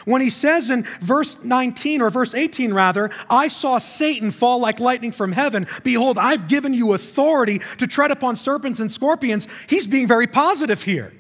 When 0.06 0.22
he 0.22 0.30
says 0.30 0.70
in 0.70 0.84
verse 1.02 1.44
19 1.44 2.02
or 2.02 2.10
verse 2.10 2.34
18 2.34 2.74
rather, 2.74 3.10
I 3.30 3.48
saw 3.48 3.78
Satan 3.78 4.32
fall 4.32 4.60
like 4.60 4.80
lightning 4.80 5.12
from 5.12 5.32
heaven. 5.32 5.68
Behold, 5.84 6.18
I've 6.18 6.48
given 6.48 6.74
you 6.74 6.94
authority 6.94 7.62
to 7.78 7.88
tread 7.88 8.12
upon 8.12 8.36
serpents 8.36 8.80
and 8.80 8.92
scorpions. 8.92 9.48
He's 9.68 9.88
being 9.88 10.08
very 10.08 10.28
positive 10.28 10.84
here. 10.84 11.14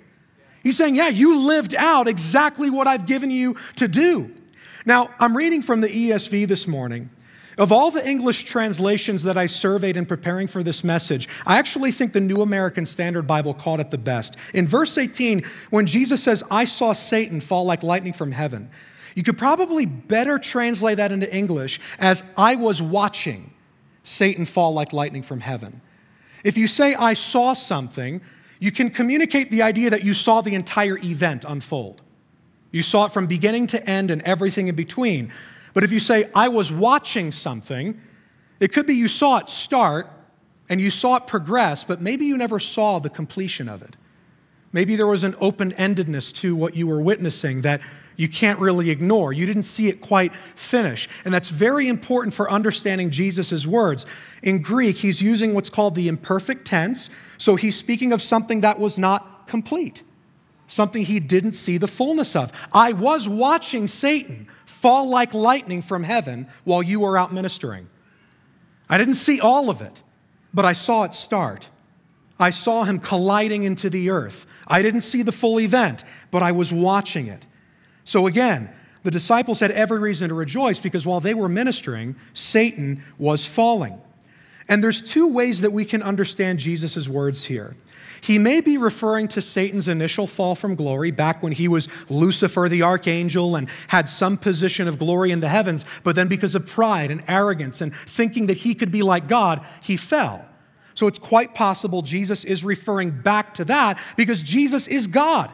He's 0.64 0.78
saying, 0.78 0.96
Yeah, 0.96 1.10
you 1.10 1.40
lived 1.40 1.76
out 1.76 2.08
exactly 2.08 2.70
what 2.70 2.88
I've 2.88 3.06
given 3.06 3.32
you 3.32 3.56
to 3.78 3.88
do. 3.88 4.34
Now, 4.86 5.10
I'm 5.20 5.36
reading 5.36 5.62
from 5.62 5.82
the 5.82 5.88
ESV 5.88 6.48
this 6.48 6.68
morning. 6.68 7.10
Of 7.58 7.72
all 7.72 7.92
the 7.92 8.08
English 8.08 8.44
translations 8.44 9.24
that 9.24 9.38
I 9.38 9.46
surveyed 9.46 9.96
in 9.96 10.08
preparing 10.08 10.48
for 10.48 10.64
this 10.64 10.84
message, 10.84 11.30
I 11.46 11.60
actually 11.60 11.92
think 11.92 12.14
the 12.14 12.20
New 12.20 12.42
American 12.42 12.86
Standard 12.86 13.28
Bible 13.28 13.54
caught 13.54 13.80
it 13.80 13.92
the 13.92 13.98
best. 13.98 14.38
In 14.56 14.68
verse 14.68 14.98
18, 14.98 15.44
when 15.70 15.86
Jesus 15.86 16.24
says, 16.24 16.44
I 16.50 16.66
saw 16.66 16.94
Satan 16.94 17.42
fall 17.42 17.66
like 17.66 17.84
lightning 17.84 18.14
from 18.14 18.32
heaven, 18.32 18.72
you 19.16 19.22
could 19.22 19.38
probably 19.38 19.86
better 19.86 20.40
translate 20.40 20.98
that 20.98 21.12
into 21.12 21.32
English 21.34 21.80
as, 22.00 22.24
I 22.36 22.56
was 22.56 22.82
watching 22.82 23.54
Satan 24.04 24.46
fall 24.46 24.74
like 24.74 24.92
lightning 24.92 25.22
from 25.22 25.42
heaven. 25.42 25.82
If 26.44 26.58
you 26.58 26.66
say, 26.66 26.96
I 26.96 27.14
saw 27.14 27.54
something, 27.54 28.22
you 28.60 28.72
can 28.72 28.90
communicate 28.90 29.52
the 29.52 29.62
idea 29.62 29.92
that 29.92 30.04
you 30.04 30.16
saw 30.16 30.42
the 30.42 30.56
entire 30.56 30.98
event 30.98 31.46
unfold. 31.48 32.02
You 32.74 32.82
saw 32.82 33.06
it 33.06 33.12
from 33.12 33.28
beginning 33.28 33.68
to 33.68 33.90
end 33.90 34.12
and 34.12 34.22
everything 34.24 34.68
in 34.68 34.76
between. 34.76 35.32
But 35.74 35.84
if 35.84 35.92
you 35.92 36.00
say, 36.00 36.30
I 36.36 36.50
was 36.50 36.72
watching 36.72 37.32
something, 37.32 38.02
it 38.60 38.74
could 38.74 38.88
be 38.88 38.96
you 38.96 39.08
saw 39.08 39.38
it 39.38 39.48
start 39.48 40.10
and 40.70 40.82
you 40.82 40.90
saw 40.90 41.18
it 41.18 41.28
progress, 41.28 41.84
but 41.84 42.02
maybe 42.02 42.26
you 42.26 42.36
never 42.36 42.60
saw 42.60 42.98
the 42.98 43.12
completion 43.12 43.70
of 43.70 43.84
it. 43.84 43.96
Maybe 44.72 44.96
there 44.96 45.08
was 45.08 45.24
an 45.24 45.36
open 45.40 45.72
endedness 45.74 46.34
to 46.38 46.56
what 46.56 46.76
you 46.76 46.88
were 46.88 47.00
witnessing 47.00 47.62
that 47.62 47.80
you 48.16 48.28
can't 48.28 48.58
really 48.58 48.90
ignore. 48.90 49.34
You 49.34 49.46
didn't 49.46 49.64
see 49.64 49.88
it 49.88 50.02
quite 50.02 50.34
finish. 50.56 51.08
And 51.26 51.34
that's 51.34 51.50
very 51.50 51.88
important 51.88 52.34
for 52.34 52.50
understanding 52.50 53.12
Jesus' 53.12 53.68
words. 53.68 54.08
In 54.42 54.64
Greek, 54.64 54.98
he's 54.98 55.22
using 55.22 55.54
what's 55.54 55.70
called 55.70 55.94
the 55.94 56.08
imperfect 56.08 56.66
tense, 56.66 57.12
so 57.38 57.56
he's 57.56 57.76
speaking 57.76 58.12
of 58.12 58.22
something 58.22 58.62
that 58.62 58.80
was 58.80 58.98
not 58.98 59.48
complete 59.48 60.02
something 60.68 61.04
he 61.04 61.20
didn't 61.20 61.54
see 61.54 61.78
the 61.78 61.88
fullness 61.88 62.36
of. 62.36 62.52
I 62.72 62.94
was 62.94 63.28
watching 63.28 63.88
Satan 63.88 64.48
fall 64.66 65.08
like 65.08 65.34
lightning 65.34 65.82
from 65.82 66.04
heaven 66.04 66.48
while 66.64 66.84
you 66.84 67.02
were 67.02 67.18
out 67.18 67.34
ministering. 67.34 67.88
I 68.90 68.98
didn't 68.98 69.16
see 69.16 69.40
all 69.40 69.70
of 69.70 69.82
it, 69.82 70.04
but 70.54 70.66
I 70.66 70.74
saw 70.74 71.04
it 71.04 71.14
start. 71.14 71.70
I 72.40 72.50
saw 72.50 72.84
him 72.84 73.00
colliding 73.00 73.64
into 73.64 73.90
the 73.90 74.10
earth. 74.10 74.46
I 74.68 74.82
didn't 74.82 75.02
see 75.02 75.22
the 75.22 75.32
full 75.32 75.60
event, 75.60 76.04
but 76.32 76.44
I 76.44 76.52
was 76.52 76.74
watching 76.74 77.28
it. 77.28 77.46
So 78.04 78.28
again, 78.28 78.70
the 79.04 79.12
disciples 79.12 79.60
had 79.60 79.72
every 79.72 80.00
reason 80.00 80.30
to 80.30 80.36
rejoice 80.36 80.80
because 80.80 81.06
while 81.06 81.20
they 81.20 81.34
were 81.34 81.50
ministering, 81.50 82.16
Satan 82.34 83.04
was 83.18 83.46
falling. 83.46 84.02
And 84.68 84.82
there's 84.82 85.02
two 85.02 85.28
ways 85.28 85.62
that 85.62 85.72
we 85.72 85.84
can 85.84 86.02
understand 86.02 86.60
Jesus' 86.60 87.08
words 87.08 87.46
here. 87.46 87.76
He 88.24 88.40
may 88.40 88.62
be 88.62 88.78
referring 88.78 89.28
to 89.30 89.42
Satan's 89.42 89.90
initial 89.90 90.28
fall 90.28 90.56
from 90.56 90.76
glory 90.76 91.12
back 91.12 91.44
when 91.44 91.52
he 91.52 91.68
was 91.68 91.90
Lucifer 92.08 92.70
the 92.70 92.82
archangel 92.82 93.58
and 93.58 93.68
had 93.90 94.08
some 94.08 94.38
position 94.38 94.88
of 94.88 94.98
glory 94.98 95.32
in 95.32 95.42
the 95.42 95.50
heavens, 95.50 95.84
but 96.04 96.16
then 96.16 96.30
because 96.30 96.56
of 96.56 96.66
pride 96.66 97.12
and 97.12 97.22
arrogance 97.28 97.82
and 97.82 97.94
thinking 97.94 98.48
that 98.48 98.56
he 98.56 98.76
could 98.76 98.94
be 98.94 99.04
like 99.04 99.28
God, 99.28 99.60
he 99.82 99.98
fell. 99.98 100.48
So 100.94 101.06
it's 101.08 101.20
quite 101.20 101.54
possible 101.54 102.02
Jesus 102.02 102.46
is 102.46 102.64
referring 102.64 103.12
back 103.12 103.56
to 103.56 103.66
that 103.66 104.00
because 104.16 104.42
Jesus 104.42 104.88
is 104.88 105.08
God. 105.08 105.52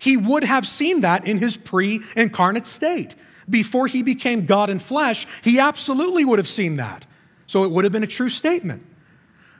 He 0.00 0.16
would 0.16 0.42
have 0.42 0.66
seen 0.66 1.02
that 1.02 1.24
in 1.24 1.38
his 1.38 1.56
pre 1.56 2.00
incarnate 2.16 2.66
state. 2.66 3.14
Before 3.48 3.86
he 3.86 4.02
became 4.02 4.44
God 4.44 4.70
in 4.70 4.80
flesh, 4.80 5.24
he 5.42 5.60
absolutely 5.60 6.24
would 6.24 6.40
have 6.40 6.48
seen 6.48 6.74
that. 6.78 7.06
So 7.46 7.62
it 7.62 7.70
would 7.70 7.84
have 7.84 7.92
been 7.92 8.02
a 8.02 8.08
true 8.08 8.28
statement. 8.28 8.84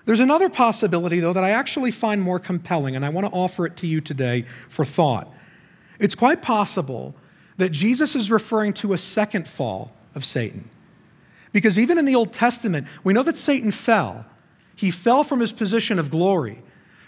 There's 0.09 0.21
another 0.21 0.49
possibility, 0.49 1.21
though, 1.21 1.35
that 1.35 1.45
I 1.45 1.51
actually 1.51 1.91
find 1.91 2.23
more 2.23 2.39
compelling, 2.39 2.97
and 2.97 3.05
I 3.05 3.11
want 3.11 3.27
to 3.27 3.31
offer 3.31 3.67
it 3.67 3.77
to 3.77 3.87
you 3.87 4.01
today 4.01 4.47
for 4.71 4.83
thought. 4.83 5.31
It's 5.99 6.15
quite 6.15 6.41
possible 6.41 7.15
that 7.59 7.73
Jesus 7.73 8.17
is 8.17 8.31
referring 8.31 8.73
to 8.73 8.95
a 8.95 8.99
second 8.99 9.47
fall 9.47 9.93
of 10.15 10.25
Satan. 10.25 10.71
Because 11.53 11.79
even 11.79 11.99
in 11.99 12.07
the 12.07 12.15
Old 12.15 12.33
Testament, 12.33 12.87
we 13.05 13.13
know 13.13 13.23
that 13.23 13.37
Satan 13.37 13.71
fell. 13.71 14.25
He 14.75 14.91
fell 14.91 15.25
from 15.25 15.41
his 15.41 15.53
position 15.53 15.99
of 15.99 16.11
glory, 16.11 16.63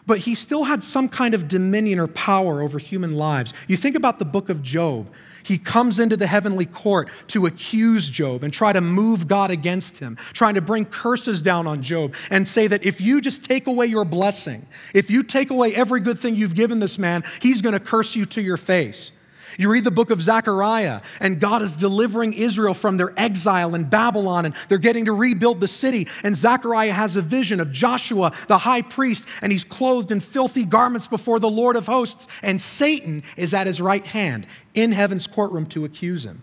but 0.06 0.18
he 0.18 0.34
still 0.34 0.64
had 0.64 0.82
some 0.82 1.08
kind 1.08 1.32
of 1.32 1.48
dominion 1.48 2.00
or 2.00 2.06
power 2.06 2.60
over 2.60 2.78
human 2.78 3.14
lives. 3.14 3.54
You 3.66 3.78
think 3.78 3.96
about 3.96 4.18
the 4.18 4.26
book 4.26 4.50
of 4.50 4.62
Job. 4.62 5.10
He 5.42 5.58
comes 5.58 5.98
into 5.98 6.16
the 6.16 6.26
heavenly 6.26 6.66
court 6.66 7.08
to 7.28 7.46
accuse 7.46 8.10
Job 8.10 8.44
and 8.44 8.52
try 8.52 8.72
to 8.72 8.80
move 8.80 9.26
God 9.26 9.50
against 9.50 9.98
him, 9.98 10.16
trying 10.32 10.54
to 10.54 10.60
bring 10.60 10.84
curses 10.84 11.42
down 11.42 11.66
on 11.66 11.82
Job 11.82 12.14
and 12.30 12.46
say 12.46 12.66
that 12.66 12.84
if 12.84 13.00
you 13.00 13.20
just 13.20 13.44
take 13.44 13.66
away 13.66 13.86
your 13.86 14.04
blessing, 14.04 14.66
if 14.94 15.10
you 15.10 15.22
take 15.22 15.50
away 15.50 15.74
every 15.74 16.00
good 16.00 16.18
thing 16.18 16.36
you've 16.36 16.54
given 16.54 16.78
this 16.78 16.98
man, 16.98 17.24
he's 17.40 17.62
going 17.62 17.72
to 17.72 17.80
curse 17.80 18.16
you 18.16 18.24
to 18.26 18.42
your 18.42 18.56
face. 18.56 19.12
You 19.58 19.70
read 19.70 19.84
the 19.84 19.90
book 19.90 20.10
of 20.10 20.22
Zechariah, 20.22 21.00
and 21.20 21.40
God 21.40 21.62
is 21.62 21.76
delivering 21.76 22.32
Israel 22.34 22.74
from 22.74 22.96
their 22.96 23.12
exile 23.18 23.74
in 23.74 23.84
Babylon, 23.84 24.46
and 24.46 24.54
they're 24.68 24.78
getting 24.78 25.06
to 25.06 25.12
rebuild 25.12 25.60
the 25.60 25.68
city. 25.68 26.08
And 26.22 26.34
Zechariah 26.34 26.92
has 26.92 27.16
a 27.16 27.22
vision 27.22 27.60
of 27.60 27.72
Joshua, 27.72 28.32
the 28.48 28.58
high 28.58 28.82
priest, 28.82 29.26
and 29.42 29.52
he's 29.52 29.64
clothed 29.64 30.10
in 30.10 30.20
filthy 30.20 30.64
garments 30.64 31.08
before 31.08 31.38
the 31.38 31.50
Lord 31.50 31.76
of 31.76 31.86
hosts, 31.86 32.28
and 32.42 32.60
Satan 32.60 33.22
is 33.36 33.54
at 33.54 33.66
his 33.66 33.80
right 33.80 34.04
hand 34.04 34.46
in 34.74 34.92
heaven's 34.92 35.26
courtroom 35.26 35.66
to 35.66 35.84
accuse 35.84 36.24
him. 36.24 36.42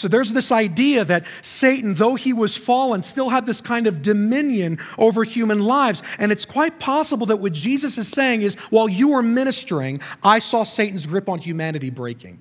So 0.00 0.08
there's 0.08 0.32
this 0.32 0.50
idea 0.50 1.04
that 1.04 1.26
Satan, 1.42 1.92
though 1.92 2.14
he 2.14 2.32
was 2.32 2.56
fallen, 2.56 3.02
still 3.02 3.28
had 3.28 3.44
this 3.44 3.60
kind 3.60 3.86
of 3.86 4.00
dominion 4.00 4.78
over 4.96 5.24
human 5.24 5.60
lives. 5.60 6.02
And 6.18 6.32
it's 6.32 6.46
quite 6.46 6.78
possible 6.78 7.26
that 7.26 7.36
what 7.36 7.52
Jesus 7.52 7.98
is 7.98 8.08
saying 8.08 8.40
is 8.40 8.54
while 8.70 8.88
you 8.88 9.10
were 9.10 9.22
ministering, 9.22 9.98
I 10.22 10.38
saw 10.38 10.64
Satan's 10.64 11.06
grip 11.06 11.28
on 11.28 11.38
humanity 11.38 11.90
breaking. 11.90 12.40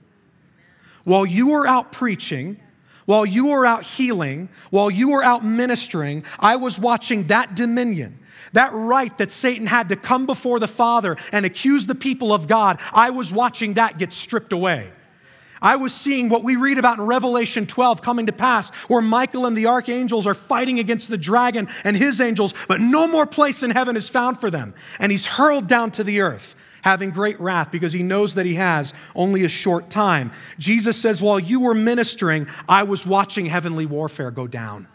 While 1.03 1.25
you 1.25 1.49
were 1.49 1.67
out 1.67 1.91
preaching, 1.91 2.61
while 3.05 3.25
you 3.25 3.47
were 3.47 3.65
out 3.65 3.83
healing, 3.83 4.47
while 4.69 4.89
you 4.89 5.09
were 5.09 5.23
out 5.23 5.43
ministering, 5.43 6.23
I 6.39 6.55
was 6.55 6.79
watching 6.79 7.27
that 7.27 7.55
dominion. 7.55 8.19
That 8.53 8.71
right 8.71 9.15
that 9.17 9.31
Satan 9.31 9.65
had 9.65 9.89
to 9.89 9.97
come 9.97 10.25
before 10.25 10.59
the 10.59 10.67
Father 10.67 11.17
and 11.33 11.45
accuse 11.45 11.87
the 11.87 11.95
people 11.95 12.31
of 12.31 12.47
God, 12.47 12.79
I 12.93 13.09
was 13.09 13.33
watching 13.33 13.73
that 13.73 13.97
get 13.97 14.13
stripped 14.13 14.53
away. 14.53 14.93
I 15.61 15.75
was 15.75 15.93
seeing 15.93 16.29
what 16.29 16.43
we 16.43 16.55
read 16.55 16.77
about 16.77 16.99
in 16.99 17.05
Revelation 17.05 17.65
12 17.65 18.01
coming 18.01 18.27
to 18.27 18.31
pass, 18.31 18.69
where 18.87 19.01
Michael 19.01 19.45
and 19.45 19.57
the 19.57 19.67
archangels 19.67 20.25
are 20.25 20.33
fighting 20.33 20.79
against 20.79 21.09
the 21.09 21.17
dragon 21.17 21.67
and 21.83 21.97
his 21.97 22.21
angels, 22.21 22.53
but 22.67 22.81
no 22.81 23.07
more 23.07 23.25
place 23.25 23.63
in 23.63 23.71
heaven 23.71 23.97
is 23.97 24.09
found 24.09 24.39
for 24.39 24.49
them. 24.49 24.73
And 24.99 25.11
he's 25.11 25.25
hurled 25.25 25.67
down 25.67 25.91
to 25.91 26.03
the 26.03 26.21
earth, 26.21 26.55
having 26.81 27.09
great 27.09 27.39
wrath 27.39 27.71
because 27.71 27.93
he 27.93 28.03
knows 28.03 28.35
that 28.35 28.45
he 28.45 28.55
has 28.55 28.93
only 29.15 29.43
a 29.43 29.49
short 29.49 29.89
time. 29.89 30.31
Jesus 30.57 30.97
says, 30.97 31.21
While 31.21 31.39
you 31.39 31.59
were 31.59 31.73
ministering, 31.73 32.47
I 32.67 32.83
was 32.83 33.05
watching 33.05 33.45
heavenly 33.45 33.85
warfare 33.85 34.31
go 34.31 34.47
down. 34.47 34.87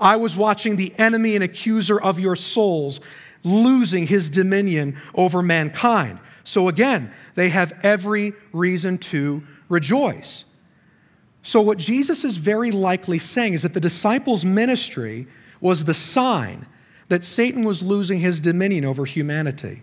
I 0.00 0.16
was 0.16 0.36
watching 0.36 0.76
the 0.76 0.92
enemy 0.98 1.36
and 1.36 1.44
accuser 1.44 2.00
of 2.00 2.18
your 2.18 2.34
souls 2.34 3.00
losing 3.44 4.06
his 4.06 4.30
dominion 4.30 4.96
over 5.14 5.42
mankind. 5.42 6.18
So 6.44 6.68
again, 6.68 7.12
they 7.34 7.50
have 7.50 7.72
every 7.82 8.32
reason 8.52 8.98
to 8.98 9.42
rejoice. 9.68 10.44
So, 11.42 11.60
what 11.60 11.78
Jesus 11.78 12.24
is 12.24 12.38
very 12.38 12.70
likely 12.70 13.18
saying 13.18 13.52
is 13.52 13.62
that 13.62 13.74
the 13.74 13.80
disciples' 13.80 14.44
ministry 14.44 15.26
was 15.60 15.84
the 15.84 15.94
sign 15.94 16.66
that 17.08 17.24
Satan 17.24 17.64
was 17.64 17.82
losing 17.82 18.18
his 18.18 18.40
dominion 18.40 18.84
over 18.84 19.04
humanity. 19.04 19.82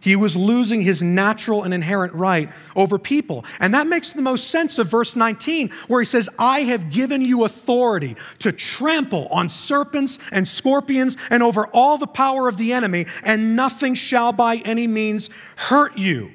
He 0.00 0.16
was 0.16 0.36
losing 0.36 0.80
his 0.80 1.02
natural 1.02 1.62
and 1.62 1.74
inherent 1.74 2.14
right 2.14 2.48
over 2.74 2.98
people. 2.98 3.44
And 3.58 3.74
that 3.74 3.86
makes 3.86 4.12
the 4.12 4.22
most 4.22 4.48
sense 4.48 4.78
of 4.78 4.86
verse 4.86 5.14
19, 5.14 5.70
where 5.88 6.00
he 6.00 6.06
says, 6.06 6.28
I 6.38 6.60
have 6.60 6.90
given 6.90 7.20
you 7.22 7.44
authority 7.44 8.16
to 8.38 8.50
trample 8.50 9.26
on 9.30 9.48
serpents 9.48 10.18
and 10.32 10.48
scorpions 10.48 11.18
and 11.28 11.42
over 11.42 11.66
all 11.66 11.98
the 11.98 12.06
power 12.06 12.48
of 12.48 12.56
the 12.56 12.72
enemy, 12.72 13.06
and 13.22 13.54
nothing 13.56 13.94
shall 13.94 14.32
by 14.32 14.56
any 14.58 14.86
means 14.86 15.28
hurt 15.56 15.98
you. 15.98 16.30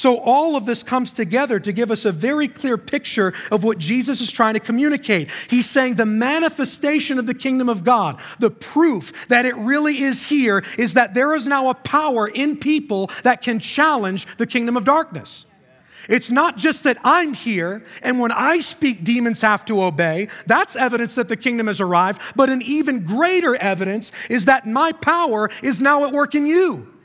So, 0.00 0.16
all 0.16 0.56
of 0.56 0.64
this 0.64 0.82
comes 0.82 1.12
together 1.12 1.60
to 1.60 1.72
give 1.72 1.90
us 1.90 2.06
a 2.06 2.10
very 2.10 2.48
clear 2.48 2.78
picture 2.78 3.34
of 3.50 3.64
what 3.64 3.76
Jesus 3.76 4.22
is 4.22 4.32
trying 4.32 4.54
to 4.54 4.60
communicate. 4.60 5.28
He's 5.50 5.68
saying 5.68 5.96
the 5.96 6.06
manifestation 6.06 7.18
of 7.18 7.26
the 7.26 7.34
kingdom 7.34 7.68
of 7.68 7.84
God, 7.84 8.18
the 8.38 8.50
proof 8.50 9.28
that 9.28 9.44
it 9.44 9.54
really 9.56 9.98
is 9.98 10.24
here, 10.24 10.64
is 10.78 10.94
that 10.94 11.12
there 11.12 11.34
is 11.34 11.46
now 11.46 11.68
a 11.68 11.74
power 11.74 12.26
in 12.26 12.56
people 12.56 13.10
that 13.24 13.42
can 13.42 13.58
challenge 13.60 14.26
the 14.38 14.46
kingdom 14.46 14.74
of 14.74 14.84
darkness. 14.84 15.44
It's 16.08 16.30
not 16.30 16.56
just 16.56 16.84
that 16.84 16.96
I'm 17.04 17.34
here 17.34 17.84
and 18.02 18.18
when 18.18 18.32
I 18.32 18.60
speak, 18.60 19.04
demons 19.04 19.42
have 19.42 19.66
to 19.66 19.82
obey. 19.82 20.28
That's 20.46 20.76
evidence 20.76 21.14
that 21.16 21.28
the 21.28 21.36
kingdom 21.36 21.66
has 21.66 21.78
arrived. 21.78 22.22
But 22.34 22.48
an 22.48 22.62
even 22.62 23.04
greater 23.04 23.54
evidence 23.54 24.12
is 24.30 24.46
that 24.46 24.66
my 24.66 24.92
power 24.92 25.50
is 25.62 25.82
now 25.82 26.06
at 26.06 26.12
work 26.14 26.34
in 26.34 26.46
you. 26.46 26.99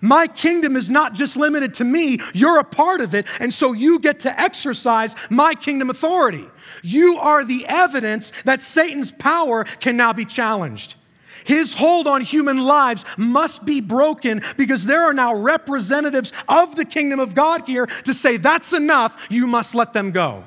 My 0.00 0.26
kingdom 0.26 0.76
is 0.76 0.90
not 0.90 1.14
just 1.14 1.36
limited 1.36 1.74
to 1.74 1.84
me, 1.84 2.18
you're 2.34 2.58
a 2.58 2.64
part 2.64 3.00
of 3.00 3.14
it, 3.14 3.26
and 3.40 3.52
so 3.52 3.72
you 3.72 3.98
get 3.98 4.20
to 4.20 4.40
exercise 4.40 5.16
my 5.30 5.54
kingdom 5.54 5.90
authority. 5.90 6.46
You 6.82 7.18
are 7.18 7.44
the 7.44 7.66
evidence 7.66 8.32
that 8.44 8.62
Satan's 8.62 9.12
power 9.12 9.64
can 9.64 9.96
now 9.96 10.12
be 10.12 10.24
challenged. 10.24 10.96
His 11.44 11.74
hold 11.74 12.08
on 12.08 12.22
human 12.22 12.58
lives 12.58 13.04
must 13.16 13.64
be 13.64 13.80
broken 13.80 14.42
because 14.56 14.84
there 14.84 15.04
are 15.04 15.12
now 15.12 15.34
representatives 15.34 16.32
of 16.48 16.74
the 16.74 16.84
kingdom 16.84 17.20
of 17.20 17.36
God 17.36 17.66
here 17.66 17.86
to 17.86 18.12
say, 18.12 18.36
that's 18.36 18.72
enough, 18.72 19.16
you 19.30 19.46
must 19.46 19.74
let 19.74 19.92
them 19.92 20.10
go. 20.10 20.44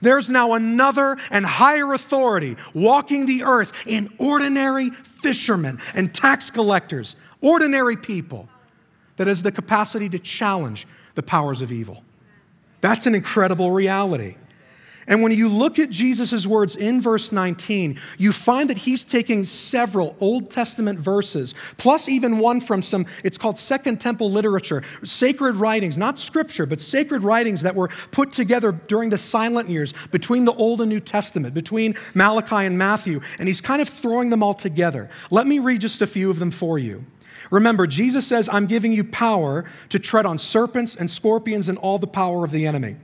There's 0.00 0.28
now 0.28 0.54
another 0.54 1.18
and 1.30 1.44
higher 1.44 1.92
authority 1.92 2.56
walking 2.74 3.26
the 3.26 3.44
earth 3.44 3.72
in 3.86 4.12
ordinary 4.18 4.90
fishermen 4.90 5.80
and 5.94 6.14
tax 6.14 6.50
collectors, 6.50 7.16
ordinary 7.40 7.96
people 7.96 8.48
that 9.18 9.26
has 9.26 9.42
the 9.42 9.52
capacity 9.52 10.08
to 10.08 10.18
challenge 10.18 10.86
the 11.14 11.22
powers 11.22 11.62
of 11.62 11.70
evil. 11.70 12.02
That's 12.80 13.06
an 13.06 13.14
incredible 13.14 13.70
reality. 13.70 14.36
And 15.08 15.22
when 15.22 15.32
you 15.32 15.48
look 15.48 15.78
at 15.78 15.88
Jesus' 15.88 16.46
words 16.46 16.76
in 16.76 17.00
verse 17.00 17.32
19, 17.32 17.98
you 18.18 18.30
find 18.30 18.68
that 18.68 18.76
he's 18.76 19.04
taking 19.04 19.42
several 19.42 20.14
Old 20.20 20.50
Testament 20.50 21.00
verses, 21.00 21.54
plus 21.78 22.10
even 22.10 22.38
one 22.38 22.60
from 22.60 22.82
some, 22.82 23.06
it's 23.24 23.38
called 23.38 23.56
Second 23.56 24.02
Temple 24.02 24.30
literature, 24.30 24.82
sacred 25.02 25.56
writings, 25.56 25.96
not 25.96 26.18
scripture, 26.18 26.66
but 26.66 26.78
sacred 26.78 27.24
writings 27.24 27.62
that 27.62 27.74
were 27.74 27.88
put 28.10 28.32
together 28.32 28.70
during 28.70 29.08
the 29.08 29.16
silent 29.16 29.70
years 29.70 29.94
between 30.12 30.44
the 30.44 30.52
Old 30.52 30.82
and 30.82 30.90
New 30.90 31.00
Testament, 31.00 31.54
between 31.54 31.94
Malachi 32.14 32.66
and 32.66 32.76
Matthew, 32.76 33.20
and 33.38 33.48
he's 33.48 33.62
kind 33.62 33.80
of 33.80 33.88
throwing 33.88 34.28
them 34.28 34.42
all 34.42 34.54
together. 34.54 35.08
Let 35.30 35.46
me 35.46 35.58
read 35.58 35.80
just 35.80 36.02
a 36.02 36.06
few 36.06 36.28
of 36.28 36.38
them 36.38 36.50
for 36.50 36.78
you. 36.78 37.06
Remember, 37.50 37.86
Jesus 37.86 38.26
says, 38.26 38.48
I'm 38.50 38.66
giving 38.66 38.92
you 38.92 39.04
power 39.04 39.64
to 39.88 39.98
tread 39.98 40.26
on 40.26 40.38
serpents 40.38 40.94
and 40.94 41.10
scorpions 41.10 41.68
and 41.68 41.78
all 41.78 41.98
the 41.98 42.06
power 42.06 42.44
of 42.44 42.50
the 42.50 42.66
enemy. 42.66 42.96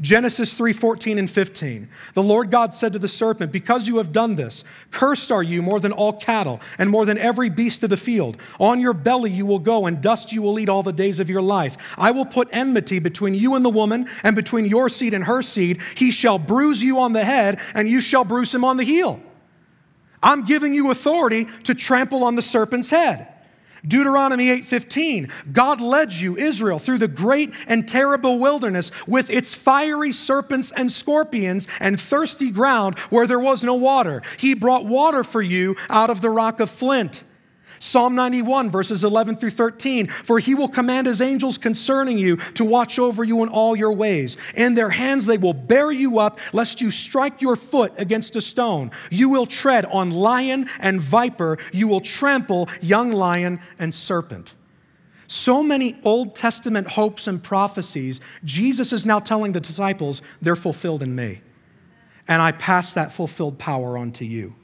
Genesis 0.00 0.54
3 0.54 0.72
14 0.72 1.18
and 1.18 1.30
15. 1.30 1.88
The 2.14 2.22
Lord 2.22 2.50
God 2.50 2.74
said 2.74 2.92
to 2.92 2.98
the 2.98 3.08
serpent, 3.08 3.52
Because 3.52 3.86
you 3.86 3.98
have 3.98 4.12
done 4.12 4.34
this, 4.34 4.64
cursed 4.90 5.30
are 5.30 5.42
you 5.42 5.62
more 5.62 5.78
than 5.78 5.92
all 5.92 6.14
cattle 6.14 6.60
and 6.78 6.90
more 6.90 7.04
than 7.04 7.18
every 7.18 7.50
beast 7.50 7.82
of 7.84 7.90
the 7.90 7.96
field. 7.96 8.36
On 8.58 8.80
your 8.80 8.94
belly 8.94 9.30
you 9.30 9.46
will 9.46 9.60
go, 9.60 9.86
and 9.86 10.02
dust 10.02 10.32
you 10.32 10.42
will 10.42 10.58
eat 10.58 10.68
all 10.68 10.82
the 10.82 10.92
days 10.92 11.20
of 11.20 11.30
your 11.30 11.42
life. 11.42 11.76
I 11.96 12.10
will 12.10 12.24
put 12.24 12.48
enmity 12.50 12.98
between 12.98 13.34
you 13.34 13.54
and 13.54 13.64
the 13.64 13.70
woman, 13.70 14.08
and 14.24 14.34
between 14.34 14.66
your 14.66 14.88
seed 14.88 15.14
and 15.14 15.24
her 15.24 15.40
seed. 15.40 15.80
He 15.94 16.10
shall 16.10 16.38
bruise 16.38 16.82
you 16.82 16.98
on 17.00 17.12
the 17.12 17.24
head, 17.24 17.60
and 17.74 17.88
you 17.88 18.00
shall 18.00 18.24
bruise 18.24 18.52
him 18.54 18.64
on 18.64 18.78
the 18.78 18.84
heel. 18.84 19.20
I'm 20.20 20.44
giving 20.44 20.74
you 20.74 20.90
authority 20.90 21.46
to 21.64 21.74
trample 21.74 22.24
on 22.24 22.34
the 22.34 22.42
serpent's 22.42 22.90
head. 22.90 23.31
Deuteronomy 23.86 24.48
8:15 24.48 25.30
God 25.52 25.80
led 25.80 26.12
you 26.12 26.36
Israel 26.36 26.78
through 26.78 26.98
the 26.98 27.08
great 27.08 27.52
and 27.66 27.88
terrible 27.88 28.38
wilderness 28.38 28.92
with 29.06 29.28
its 29.28 29.54
fiery 29.54 30.12
serpents 30.12 30.70
and 30.70 30.90
scorpions 30.90 31.66
and 31.80 32.00
thirsty 32.00 32.50
ground 32.50 32.98
where 33.10 33.26
there 33.26 33.40
was 33.40 33.64
no 33.64 33.74
water. 33.74 34.22
He 34.36 34.54
brought 34.54 34.84
water 34.84 35.24
for 35.24 35.42
you 35.42 35.76
out 35.90 36.10
of 36.10 36.20
the 36.20 36.30
rock 36.30 36.60
of 36.60 36.70
flint 36.70 37.24
Psalm 37.82 38.14
91, 38.14 38.70
verses 38.70 39.02
11 39.02 39.34
through 39.34 39.50
13. 39.50 40.06
For 40.06 40.38
he 40.38 40.54
will 40.54 40.68
command 40.68 41.08
his 41.08 41.20
angels 41.20 41.58
concerning 41.58 42.16
you 42.16 42.36
to 42.54 42.64
watch 42.64 42.96
over 42.96 43.24
you 43.24 43.42
in 43.42 43.48
all 43.48 43.74
your 43.74 43.92
ways. 43.92 44.36
In 44.54 44.76
their 44.76 44.90
hands 44.90 45.26
they 45.26 45.36
will 45.36 45.52
bear 45.52 45.90
you 45.90 46.20
up, 46.20 46.38
lest 46.52 46.80
you 46.80 46.92
strike 46.92 47.42
your 47.42 47.56
foot 47.56 47.92
against 47.98 48.36
a 48.36 48.40
stone. 48.40 48.92
You 49.10 49.30
will 49.30 49.46
tread 49.46 49.84
on 49.86 50.12
lion 50.12 50.70
and 50.78 51.00
viper. 51.00 51.58
You 51.72 51.88
will 51.88 52.00
trample 52.00 52.68
young 52.80 53.10
lion 53.10 53.60
and 53.80 53.92
serpent. 53.92 54.54
So 55.26 55.60
many 55.60 55.98
Old 56.04 56.36
Testament 56.36 56.86
hopes 56.86 57.26
and 57.26 57.42
prophecies, 57.42 58.20
Jesus 58.44 58.92
is 58.92 59.04
now 59.04 59.18
telling 59.18 59.52
the 59.52 59.60
disciples 59.60 60.22
they're 60.40 60.54
fulfilled 60.54 61.02
in 61.02 61.16
me. 61.16 61.40
And 62.28 62.40
I 62.40 62.52
pass 62.52 62.94
that 62.94 63.10
fulfilled 63.10 63.58
power 63.58 63.98
on 63.98 64.12
to 64.12 64.24
you 64.24 64.54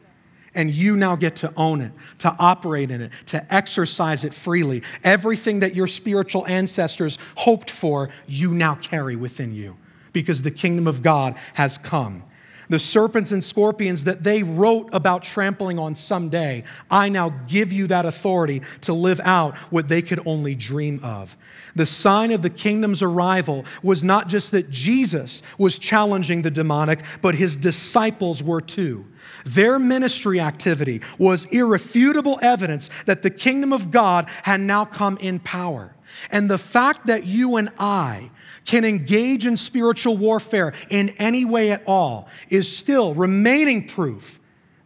and 0.59 0.73
you 0.73 0.97
now 0.97 1.15
get 1.15 1.37
to 1.37 1.53
own 1.57 1.81
it, 1.81 1.93
to 2.19 2.35
operate 2.37 2.91
in 2.91 3.01
it, 3.01 3.13
to 3.27 3.55
exercise 3.55 4.25
it 4.25 4.35
freely. 4.35 4.83
Everything 5.05 5.61
that 5.61 5.77
your 5.77 5.87
spiritual 5.87 6.45
ancestors 6.49 7.17
hoped 7.37 7.71
for, 7.71 8.11
you 8.27 8.53
now 8.53 8.75
carry 8.75 9.15
within 9.15 9.55
you 9.55 9.77
because 10.13 10.43
the 10.43 10.51
kingdom 10.51 10.89
of 10.89 11.01
God 11.01 11.37
has 11.55 11.79
come. 11.79 12.25
The 12.71 12.79
serpents 12.81 13.31
and 13.31 13.43
scorpions 13.43 14.03
that 14.05 14.25
they 14.25 14.43
wrote 14.43 14.91
about 14.93 15.23
trampling 15.23 15.79
on 15.79 15.95
someday, 15.95 16.65
I 16.91 17.09
now 17.09 17.31
give 17.47 17.73
you 17.73 17.87
that 17.87 18.05
authority 18.05 18.63
to 18.83 18.93
live 18.93 19.21
out 19.23 19.57
what 19.71 19.89
they 19.89 20.03
could 20.03 20.21
only 20.27 20.57
dream 20.57 20.99
of. 21.05 21.37
The 21.77 21.87
sign 21.87 22.33
of 22.33 22.43
the 22.43 22.51
kingdom's 22.51 23.01
arrival 23.01 23.65
was 23.83 24.03
not 24.03 24.29
just 24.29 24.51
that 24.51 24.71
Jesus 24.71 25.41
was 25.57 25.79
challenging 25.79 26.43
the 26.43 26.51
demonic, 26.51 27.05
but 27.23 27.37
his 27.37 27.57
disciples 27.57 28.43
were 28.43 28.61
too. 28.61 29.07
Their 29.55 29.79
ministry 29.79 30.41
activity 30.41 31.01
was 31.19 31.47
irrefutable 31.47 32.39
evidence 32.43 32.91
that 33.07 33.23
the 33.23 33.31
kingdom 33.31 33.73
of 33.73 33.91
God 33.91 34.29
had 34.43 34.61
now 34.61 34.85
come 34.85 35.17
in 35.19 35.39
power. 35.39 35.95
And 36.31 36.51
the 36.51 36.59
fact 36.59 37.07
that 37.07 37.25
you 37.27 37.57
and 37.57 37.71
I 37.79 38.31
can 38.65 38.85
engage 38.85 39.47
in 39.47 39.57
spiritual 39.57 40.19
warfare 40.19 40.75
in 40.91 41.11
any 41.11 41.47
way 41.47 41.71
at 41.73 41.83
all 41.87 42.29
is 42.51 42.75
still 42.75 43.15
remaining 43.15 43.87
proof 43.87 44.39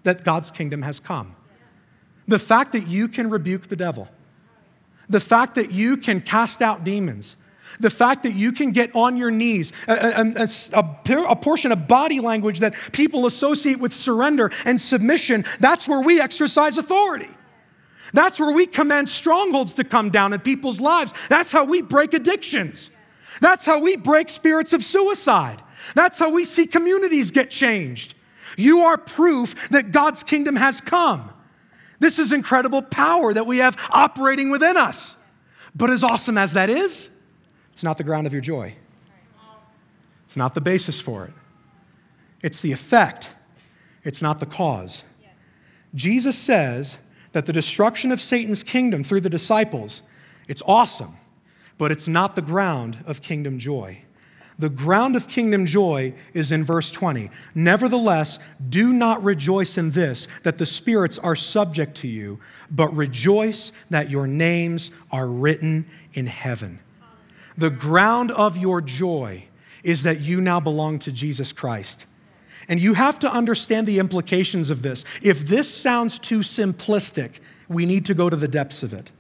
that 0.05 0.23
God's 0.25 0.51
kingdom 0.53 0.83
has 0.83 1.01
come. 1.01 1.35
The 2.29 2.39
fact 2.39 2.73
that 2.73 2.87
you 2.87 3.09
can 3.09 3.31
rebuke 3.31 3.69
the 3.69 3.77
devil, 3.77 4.09
the 5.09 5.21
fact 5.21 5.57
that 5.57 5.73
you 5.73 5.97
can 5.97 6.21
cast 6.21 6.63
out 6.63 6.85
demons, 6.85 7.37
the 7.81 7.91
fact 7.91 8.23
that 8.23 8.33
you 8.33 8.53
can 8.53 8.73
get 8.73 8.95
on 8.95 9.17
your 9.17 9.31
knees, 9.31 9.73
a, 9.89 9.93
a, 9.93 10.49
a, 10.75 11.23
a, 11.25 11.37
portion 11.37 11.73
of 11.73 11.89
body 11.89 12.21
language 12.21 12.61
that 12.61 12.75
people 12.93 13.27
associate 13.27 13.79
with 13.79 13.93
surrender 13.93 14.51
and 14.65 14.81
submission, 14.81 15.45
that's 15.61 15.89
where 15.89 16.01
we 16.01 16.21
exercise 16.21 16.79
authority. 16.79 17.29
That's 18.13 18.39
where 18.39 18.53
we 18.53 18.67
command 18.67 19.09
strongholds 19.09 19.75
to 19.75 19.85
come 19.85 20.11
down 20.11 20.33
in 20.33 20.41
people's 20.41 20.81
lives. 20.81 21.15
That's 21.29 21.51
how 21.51 21.65
we 21.65 21.83
break 21.83 22.15
addictions. 22.15 22.91
That's 23.41 23.65
how 23.65 23.81
we 23.81 23.97
break 23.97 24.29
spirits 24.29 24.73
of 24.73 24.85
suicide. 24.85 25.63
That's 25.95 26.19
how 26.19 26.31
we 26.31 26.45
see 26.45 26.67
communities 26.67 27.31
get 27.31 27.51
changed. 27.51 28.15
You 28.57 28.81
are 28.81 28.99
proof 28.99 29.71
that 29.71 29.93
God's 29.93 30.23
kingdom 30.23 30.57
has 30.57 30.81
come. 30.81 31.31
This 31.99 32.19
is 32.19 32.33
incredible 32.33 32.83
power 32.83 33.33
that 33.33 33.47
we 33.47 33.59
have 33.59 33.77
operating 33.91 34.51
within 34.51 34.77
us. 34.77 35.17
But 35.75 35.91
as 35.91 36.05
awesome 36.05 36.37
as 36.37 36.53
that 36.53 36.69
is, 36.69 37.09
it's 37.73 37.83
not 37.83 37.99
the 37.99 38.05
ground 38.05 38.27
of 38.27 38.33
your 38.33 38.43
joy. 38.43 38.75
It's 40.25 40.37
not 40.37 40.55
the 40.55 40.61
basis 40.61 41.01
for 41.01 41.25
it. 41.25 41.33
It's 42.43 42.61
the 42.61 42.73
effect, 42.73 43.35
it's 44.05 44.23
not 44.23 44.41
the 44.41 44.47
cause. 44.47 45.05
Jesus 45.95 46.39
says 46.39 46.99
that 47.33 47.47
the 47.47 47.53
destruction 47.53 48.13
of 48.13 48.21
Satan's 48.21 48.63
kingdom 48.63 49.05
through 49.05 49.21
the 49.21 49.31
disciples, 49.31 50.03
it's 50.49 50.63
awesome, 50.67 51.17
but 51.79 51.93
it's 51.93 52.09
not 52.09 52.35
the 52.35 52.43
ground 52.43 52.99
of 53.07 53.23
kingdom 53.23 53.59
joy. 53.59 53.99
The 54.59 54.69
ground 54.69 55.17
of 55.17 55.29
kingdom 55.29 55.67
joy 55.67 56.15
is 56.35 56.53
in 56.53 56.63
verse 56.63 56.91
20. 56.91 57.31
Nevertheless, 57.55 58.39
do 58.69 58.93
not 58.93 59.23
rejoice 59.25 59.79
in 59.79 59.91
this, 59.91 60.29
that 60.43 60.59
the 60.59 60.67
spirits 60.67 61.19
are 61.19 61.35
subject 61.35 61.97
to 61.99 62.09
you, 62.09 62.39
but 62.71 62.95
rejoice 62.95 63.73
that 63.91 64.11
your 64.11 64.27
names 64.27 64.91
are 65.11 65.27
written 65.27 65.87
in 66.13 66.27
heaven. 66.27 66.79
The 67.57 67.71
ground 67.71 68.31
of 68.31 68.57
your 68.57 68.81
joy 68.81 69.45
is 69.83 70.05
that 70.05 70.21
you 70.21 70.41
now 70.41 70.61
belong 70.61 70.99
to 71.01 71.13
Jesus 71.13 71.53
Christ. 71.53 72.07
And 72.69 72.81
you 72.81 72.95
have 72.95 73.19
to 73.21 73.33
understand 73.33 73.87
the 73.87 73.99
implications 73.99 74.71
of 74.71 74.83
this. 74.83 75.05
If 75.23 75.47
this 75.47 75.73
sounds 75.73 76.19
too 76.19 76.41
simplistic, 76.41 77.41
we 77.69 77.87
need 77.87 78.05
to 78.07 78.15
go 78.15 78.31
to 78.31 78.37
the 78.37 78.49
depths 78.49 78.83
of 78.83 78.93
it. 78.93 79.11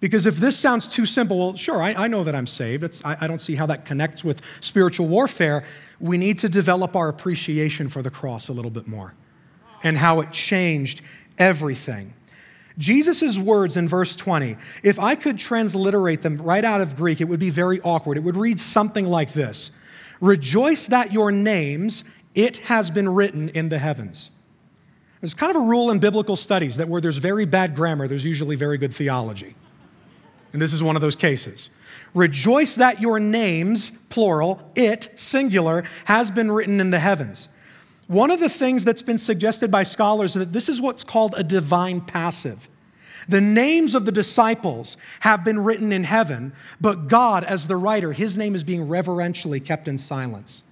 Because 0.00 0.26
if 0.26 0.36
this 0.36 0.58
sounds 0.58 0.86
too 0.86 1.06
simple, 1.06 1.38
well, 1.38 1.56
sure, 1.56 1.80
I, 1.80 1.94
I 1.94 2.08
know 2.08 2.24
that 2.24 2.34
I'm 2.34 2.46
saved. 2.46 3.00
I, 3.04 3.16
I 3.22 3.26
don't 3.26 3.40
see 3.40 3.54
how 3.54 3.64
that 3.66 3.86
connects 3.86 4.22
with 4.22 4.42
spiritual 4.60 5.06
warfare. 5.08 5.64
We 5.98 6.18
need 6.18 6.38
to 6.40 6.48
develop 6.48 6.94
our 6.94 7.08
appreciation 7.08 7.88
for 7.88 8.02
the 8.02 8.10
cross 8.10 8.48
a 8.48 8.52
little 8.52 8.70
bit 8.70 8.86
more 8.86 9.14
and 9.82 9.96
how 9.96 10.20
it 10.20 10.30
changed 10.30 11.00
everything. 11.38 12.12
Jesus' 12.76 13.38
words 13.38 13.76
in 13.76 13.88
verse 13.88 14.16
20, 14.16 14.56
if 14.82 14.98
I 14.98 15.14
could 15.14 15.38
transliterate 15.38 16.22
them 16.22 16.38
right 16.38 16.64
out 16.64 16.80
of 16.80 16.96
Greek, 16.96 17.20
it 17.20 17.24
would 17.24 17.40
be 17.40 17.50
very 17.50 17.80
awkward. 17.82 18.16
It 18.16 18.24
would 18.24 18.36
read 18.36 18.58
something 18.58 19.06
like 19.06 19.32
this 19.32 19.70
Rejoice 20.20 20.86
that 20.88 21.12
your 21.12 21.30
names, 21.30 22.04
it 22.34 22.58
has 22.58 22.90
been 22.90 23.08
written 23.08 23.48
in 23.50 23.68
the 23.68 23.78
heavens. 23.78 24.30
There's 25.20 25.34
kind 25.34 25.50
of 25.50 25.62
a 25.62 25.66
rule 25.66 25.90
in 25.90 26.00
biblical 26.00 26.36
studies 26.36 26.76
that 26.76 26.88
where 26.88 27.00
there's 27.00 27.16
very 27.16 27.46
bad 27.46 27.74
grammar, 27.74 28.06
there's 28.06 28.24
usually 28.24 28.56
very 28.56 28.76
good 28.76 28.92
theology. 28.92 29.54
And 30.52 30.60
this 30.60 30.72
is 30.72 30.82
one 30.82 30.96
of 30.96 31.02
those 31.02 31.16
cases. 31.16 31.70
Rejoice 32.12 32.76
that 32.76 33.00
your 33.00 33.18
names, 33.18 33.90
plural, 34.08 34.70
it, 34.74 35.08
singular, 35.14 35.84
has 36.04 36.30
been 36.30 36.52
written 36.52 36.78
in 36.80 36.90
the 36.90 36.98
heavens. 37.00 37.48
One 38.06 38.30
of 38.30 38.40
the 38.40 38.48
things 38.48 38.84
that's 38.84 39.02
been 39.02 39.18
suggested 39.18 39.70
by 39.70 39.82
scholars 39.82 40.30
is 40.32 40.40
that 40.40 40.52
this 40.52 40.68
is 40.68 40.80
what's 40.80 41.04
called 41.04 41.34
a 41.36 41.42
divine 41.42 42.00
passive. 42.00 42.68
The 43.28 43.40
names 43.40 43.94
of 43.94 44.04
the 44.04 44.12
disciples 44.12 44.96
have 45.20 45.44
been 45.44 45.64
written 45.64 45.92
in 45.92 46.04
heaven, 46.04 46.52
but 46.80 47.08
God, 47.08 47.44
as 47.44 47.66
the 47.66 47.76
writer, 47.76 48.12
his 48.12 48.36
name 48.36 48.54
is 48.54 48.64
being 48.64 48.86
reverentially 48.86 49.60
kept 49.60 49.88
in 49.88 49.96
silence. 49.96 50.62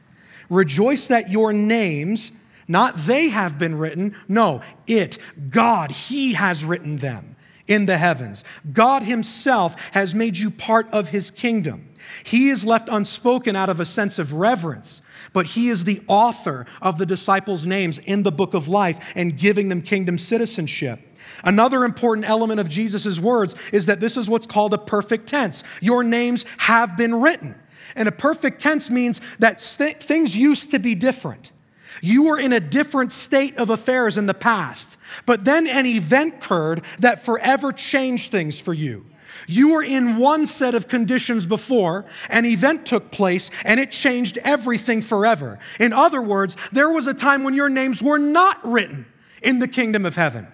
Rejoice 0.51 1.07
that 1.07 1.31
your 1.31 1.53
names, 1.55 2.33
not 2.68 2.95
they 2.97 3.31
have 3.31 3.59
been 3.59 3.79
written, 3.79 4.14
no, 4.29 4.61
it, 4.87 5.16
God, 5.49 5.90
he 5.90 6.35
has 6.35 6.64
written 6.64 6.99
them 6.99 7.37
in 7.66 7.87
the 7.87 7.99
heavens. 7.99 8.45
God 8.73 9.03
Himself 9.03 9.77
has 9.92 10.14
made 10.14 10.38
you 10.38 10.51
part 10.51 10.88
of 10.90 11.11
His 11.11 11.31
kingdom. 11.31 11.88
He 12.25 12.49
is 12.49 12.64
left 12.64 12.88
unspoken 12.90 13.57
out 13.57 13.68
of 13.68 13.81
a 13.81 13.85
sense 13.85 14.18
of 14.18 14.35
reverence, 14.35 15.03
but 15.33 15.47
He 15.47 15.68
is 15.68 15.85
the 15.85 16.03
author 16.07 16.66
of 16.81 16.99
the 16.99 17.07
disciples' 17.07 17.66
names 17.66 17.99
in 17.99 18.23
the 18.23 18.33
book 18.33 18.55
of 18.55 18.68
life 18.68 19.12
and 19.14 19.37
giving 19.37 19.68
them 19.68 19.83
kingdom 19.83 20.18
citizenship. 20.18 21.01
Another 21.45 21.85
important 21.85 22.29
element 22.29 22.61
of 22.61 22.68
Jesus' 22.68 23.18
words 23.18 23.55
is 23.73 23.87
that 23.87 24.01
this 24.01 24.16
is 24.16 24.29
what's 24.29 24.47
called 24.47 24.75
a 24.75 24.79
perfect 24.79 25.27
tense. 25.27 25.62
Your 25.81 26.03
names 26.03 26.45
have 26.59 26.97
been 26.97 27.21
written. 27.21 27.55
And 27.95 28.09
a 28.09 28.12
perfect 28.12 28.61
tense 28.61 28.90
means 28.90 29.21
that 29.38 29.61
things 29.61 30.37
used 30.37 30.71
to 30.71 30.79
be 30.79 30.95
different. 30.95 31.53
You 32.01 32.25
were 32.25 32.38
in 32.38 32.53
a 32.53 32.61
different 32.61 33.12
state 33.12 33.57
of 33.59 33.71
affairs 33.71 34.16
in 34.16 34.27
the 34.27 34.35
past, 34.35 34.97
but 35.27 35.45
then 35.45 35.66
an 35.66 35.87
event 35.87 36.35
occurred 36.37 36.83
that 37.01 37.23
forever 37.23 37.71
changed 37.71 38.31
things 38.31 38.59
for 38.59 38.73
you. 38.73 39.05
You 39.47 39.73
were 39.73 39.83
in 39.83 40.17
one 40.17 40.47
set 40.47 40.75
of 40.75 40.89
conditions 40.89 41.47
before, 41.47 42.05
an 42.29 42.45
event 42.45 42.87
took 42.87 43.11
place, 43.11 43.51
and 43.65 43.81
it 43.81 43.91
changed 43.91 44.39
everything 44.39 45.03
forever. 45.03 45.59
In 45.81 45.93
other 45.93 46.23
words, 46.23 46.57
there 46.73 46.91
was 46.91 47.07
a 47.07 47.15
time 47.15 47.45
when 47.45 47.55
your 47.55 47.69
names 47.69 48.03
were 48.03 48.19
not 48.19 48.65
written 48.65 49.07
in 49.43 49.59
the 49.59 49.69
kingdom 49.69 50.07
of 50.07 50.17
heaven. 50.17 50.47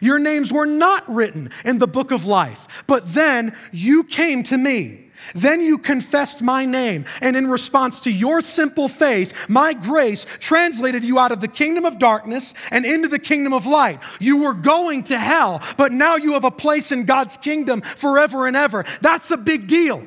Your 0.00 0.18
names 0.18 0.52
were 0.52 0.66
not 0.66 1.08
written 1.12 1.50
in 1.64 1.78
the 1.78 1.86
book 1.86 2.10
of 2.10 2.26
life. 2.26 2.84
But 2.86 3.14
then 3.14 3.56
you 3.72 4.04
came 4.04 4.42
to 4.44 4.58
me. 4.58 5.05
Then 5.34 5.60
you 5.60 5.78
confessed 5.78 6.42
my 6.42 6.64
name, 6.64 7.04
and 7.20 7.36
in 7.36 7.48
response 7.48 8.00
to 8.00 8.10
your 8.10 8.40
simple 8.40 8.88
faith, 8.88 9.48
my 9.48 9.72
grace 9.72 10.26
translated 10.38 11.04
you 11.04 11.18
out 11.18 11.32
of 11.32 11.40
the 11.40 11.48
kingdom 11.48 11.84
of 11.84 11.98
darkness 11.98 12.54
and 12.70 12.84
into 12.84 13.08
the 13.08 13.18
kingdom 13.18 13.52
of 13.52 13.66
light. 13.66 14.00
You 14.20 14.42
were 14.42 14.54
going 14.54 15.04
to 15.04 15.18
hell, 15.18 15.62
but 15.76 15.92
now 15.92 16.16
you 16.16 16.34
have 16.34 16.44
a 16.44 16.50
place 16.50 16.92
in 16.92 17.04
God's 17.04 17.36
kingdom 17.36 17.80
forever 17.80 18.46
and 18.46 18.56
ever. 18.56 18.84
That's 19.00 19.30
a 19.30 19.36
big 19.36 19.66
deal. 19.66 20.04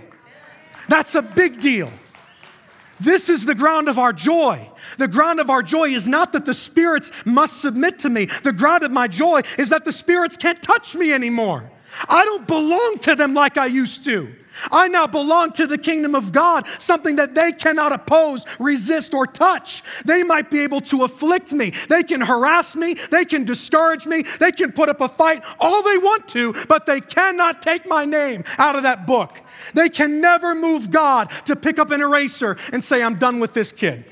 That's 0.87 1.15
a 1.15 1.21
big 1.21 1.59
deal. 1.59 1.91
This 2.99 3.29
is 3.29 3.45
the 3.45 3.55
ground 3.55 3.87
of 3.87 3.97
our 3.97 4.11
joy. 4.11 4.69
The 4.97 5.07
ground 5.07 5.39
of 5.39 5.49
our 5.49 5.63
joy 5.63 5.89
is 5.89 6.07
not 6.07 6.33
that 6.33 6.45
the 6.45 6.53
spirits 6.53 7.11
must 7.25 7.61
submit 7.61 7.99
to 7.99 8.09
me. 8.09 8.25
The 8.43 8.51
ground 8.51 8.83
of 8.83 8.91
my 8.91 9.07
joy 9.07 9.41
is 9.57 9.69
that 9.69 9.85
the 9.85 9.91
spirits 9.91 10.35
can't 10.35 10.61
touch 10.61 10.95
me 10.95 11.13
anymore. 11.13 11.71
I 12.07 12.25
don't 12.25 12.45
belong 12.45 12.97
to 13.01 13.15
them 13.15 13.33
like 13.33 13.57
I 13.57 13.67
used 13.67 14.03
to. 14.05 14.35
I 14.71 14.87
now 14.87 15.07
belong 15.07 15.51
to 15.53 15.67
the 15.67 15.77
kingdom 15.77 16.15
of 16.15 16.31
God, 16.31 16.67
something 16.77 17.15
that 17.17 17.35
they 17.35 17.51
cannot 17.51 17.91
oppose, 17.91 18.45
resist, 18.59 19.13
or 19.13 19.25
touch. 19.25 19.83
They 20.05 20.23
might 20.23 20.49
be 20.49 20.59
able 20.59 20.81
to 20.81 21.03
afflict 21.03 21.51
me. 21.51 21.73
They 21.87 22.03
can 22.03 22.21
harass 22.21 22.75
me. 22.75 22.95
They 22.95 23.25
can 23.25 23.45
discourage 23.45 24.05
me. 24.05 24.23
They 24.39 24.51
can 24.51 24.71
put 24.71 24.89
up 24.89 25.01
a 25.01 25.07
fight 25.07 25.43
all 25.59 25.83
they 25.83 25.97
want 25.97 26.27
to, 26.29 26.53
but 26.67 26.85
they 26.85 27.01
cannot 27.01 27.61
take 27.61 27.87
my 27.87 28.05
name 28.05 28.43
out 28.57 28.75
of 28.75 28.83
that 28.83 29.05
book. 29.05 29.41
They 29.73 29.89
can 29.89 30.21
never 30.21 30.55
move 30.55 30.91
God 30.91 31.31
to 31.45 31.55
pick 31.55 31.79
up 31.79 31.91
an 31.91 32.01
eraser 32.01 32.57
and 32.71 32.83
say, 32.83 33.01
I'm 33.01 33.17
done 33.17 33.39
with 33.39 33.53
this 33.53 33.71
kid. 33.71 34.05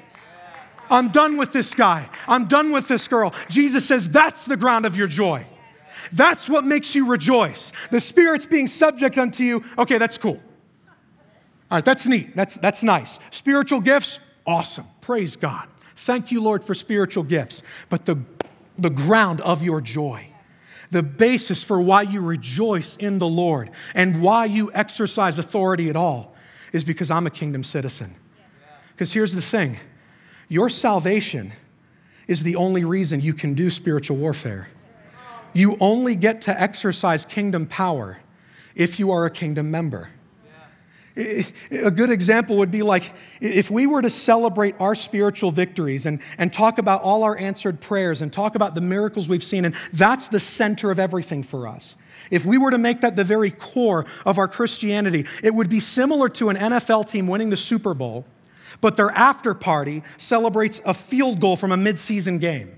I'm 0.89 1.09
done 1.09 1.37
with 1.37 1.51
this 1.51 1.73
guy. 1.73 2.09
I'm 2.27 2.45
done 2.45 2.71
with 2.71 2.87
this 2.87 3.07
girl. 3.07 3.33
Jesus 3.49 3.85
says 3.85 4.09
that's 4.09 4.45
the 4.45 4.57
ground 4.57 4.85
of 4.85 4.95
your 4.95 5.07
joy. 5.07 5.45
That's 6.11 6.49
what 6.49 6.65
makes 6.65 6.95
you 6.95 7.07
rejoice. 7.07 7.71
The 7.91 7.99
Spirit's 7.99 8.45
being 8.45 8.67
subject 8.67 9.17
unto 9.17 9.43
you. 9.43 9.63
Okay, 9.77 9.97
that's 9.97 10.17
cool. 10.17 10.41
All 11.69 11.77
right, 11.77 11.85
that's 11.85 12.05
neat. 12.05 12.35
That's, 12.35 12.55
that's 12.55 12.81
nice. 12.81 13.19
Spiritual 13.31 13.81
gifts, 13.81 14.19
awesome. 14.45 14.85
Praise 15.01 15.35
God. 15.35 15.67
Thank 15.95 16.31
you, 16.31 16.41
Lord, 16.41 16.63
for 16.63 16.73
spiritual 16.73 17.23
gifts. 17.23 17.63
But 17.89 18.05
the, 18.05 18.17
the 18.77 18.89
ground 18.89 19.41
of 19.41 19.61
your 19.61 19.81
joy, 19.81 20.29
the 20.91 21.03
basis 21.03 21.63
for 21.63 21.81
why 21.81 22.03
you 22.03 22.21
rejoice 22.21 22.95
in 22.95 23.17
the 23.17 23.27
Lord 23.27 23.71
and 23.93 24.21
why 24.21 24.45
you 24.45 24.71
exercise 24.73 25.37
authority 25.37 25.89
at 25.89 25.95
all 25.95 26.33
is 26.71 26.83
because 26.83 27.11
I'm 27.11 27.27
a 27.27 27.31
kingdom 27.31 27.63
citizen. 27.63 28.15
Because 28.91 29.11
here's 29.13 29.33
the 29.33 29.41
thing 29.41 29.77
your 30.47 30.69
salvation 30.69 31.51
is 32.27 32.43
the 32.43 32.55
only 32.55 32.85
reason 32.85 33.19
you 33.19 33.33
can 33.33 33.53
do 33.53 33.69
spiritual 33.69 34.17
warfare. 34.17 34.69
You 35.57 35.75
only 35.79 36.15
get 36.15 36.41
to 36.41 36.61
exercise 36.61 37.25
kingdom 37.25 37.65
power 37.65 38.19
if 38.75 38.99
you 38.99 39.09
are 39.09 39.25
a 39.25 39.31
kingdom 39.31 39.71
member. 39.71 40.11
A 41.71 41.89
good 41.89 42.11
example 42.11 42.57
would 42.57 42.69
be 42.69 42.83
like 42.83 43.11
if 43.41 43.71
we 43.71 43.87
were 43.87 44.03
to 44.03 44.09
celebrate 44.11 44.79
our 44.79 44.93
spiritual 44.93 45.49
victories 45.49 46.05
and, 46.05 46.21
and 46.37 46.53
talk 46.53 46.77
about 46.77 47.01
all 47.01 47.23
our 47.23 47.35
answered 47.35 47.81
prayers 47.81 48.21
and 48.21 48.31
talk 48.31 48.53
about 48.53 48.75
the 48.75 48.81
miracles 48.81 49.27
we've 49.27 49.43
seen, 49.43 49.65
and 49.65 49.73
that's 49.91 50.27
the 50.27 50.39
center 50.39 50.91
of 50.91 50.99
everything 50.99 51.41
for 51.41 51.67
us. 51.67 51.97
If 52.29 52.45
we 52.45 52.59
were 52.59 52.69
to 52.69 52.77
make 52.77 53.01
that 53.01 53.15
the 53.15 53.23
very 53.23 53.49
core 53.49 54.05
of 54.27 54.37
our 54.37 54.47
Christianity, 54.47 55.25
it 55.41 55.55
would 55.55 55.69
be 55.69 55.79
similar 55.79 56.29
to 56.29 56.49
an 56.49 56.55
NFL 56.55 57.09
team 57.09 57.25
winning 57.25 57.49
the 57.49 57.57
Super 57.57 57.95
Bowl, 57.95 58.27
but 58.79 58.95
their 58.95 59.09
after 59.09 59.55
party 59.55 60.03
celebrates 60.17 60.81
a 60.85 60.93
field 60.93 61.39
goal 61.39 61.55
from 61.55 61.71
a 61.71 61.77
midseason 61.77 62.39
game. 62.39 62.77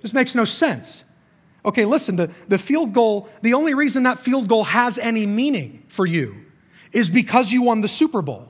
This 0.00 0.14
makes 0.14 0.36
no 0.36 0.44
sense. 0.44 1.02
Okay, 1.68 1.84
listen, 1.84 2.16
the, 2.16 2.30
the 2.48 2.56
field 2.56 2.94
goal, 2.94 3.28
the 3.42 3.52
only 3.52 3.74
reason 3.74 4.04
that 4.04 4.18
field 4.18 4.48
goal 4.48 4.64
has 4.64 4.96
any 4.96 5.26
meaning 5.26 5.84
for 5.88 6.06
you 6.06 6.34
is 6.92 7.10
because 7.10 7.52
you 7.52 7.62
won 7.62 7.82
the 7.82 7.88
Super 7.88 8.22
Bowl. 8.22 8.48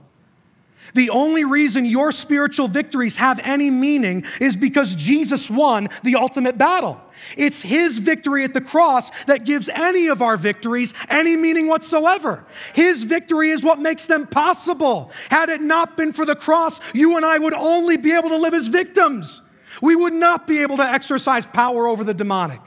The 0.95 1.11
only 1.11 1.45
reason 1.45 1.85
your 1.85 2.13
spiritual 2.13 2.69
victories 2.69 3.17
have 3.17 3.41
any 3.43 3.73
meaning 3.73 4.25
is 4.41 4.55
because 4.55 4.95
Jesus 4.95 5.51
won 5.51 5.89
the 6.05 6.15
ultimate 6.15 6.57
battle. 6.57 7.01
It's 7.37 7.61
his 7.61 7.99
victory 7.99 8.45
at 8.45 8.55
the 8.55 8.61
cross 8.61 9.11
that 9.25 9.45
gives 9.45 9.69
any 9.69 10.07
of 10.07 10.23
our 10.23 10.37
victories 10.37 10.95
any 11.09 11.37
meaning 11.37 11.67
whatsoever. 11.67 12.45
His 12.73 13.03
victory 13.03 13.51
is 13.51 13.65
what 13.65 13.81
makes 13.81 14.07
them 14.07 14.29
possible. 14.29 15.11
Had 15.29 15.49
it 15.49 15.61
not 15.61 15.97
been 15.97 16.13
for 16.13 16.25
the 16.25 16.37
cross, 16.37 16.81
you 16.95 17.17
and 17.17 17.27
I 17.27 17.37
would 17.37 17.55
only 17.55 17.97
be 17.97 18.13
able 18.13 18.29
to 18.29 18.37
live 18.37 18.55
as 18.55 18.69
victims. 18.69 19.43
We 19.83 19.97
would 19.97 20.13
not 20.15 20.47
be 20.47 20.63
able 20.63 20.77
to 20.77 20.89
exercise 20.89 21.45
power 21.47 21.89
over 21.89 22.05
the 22.05 22.15
demonic. 22.15 22.61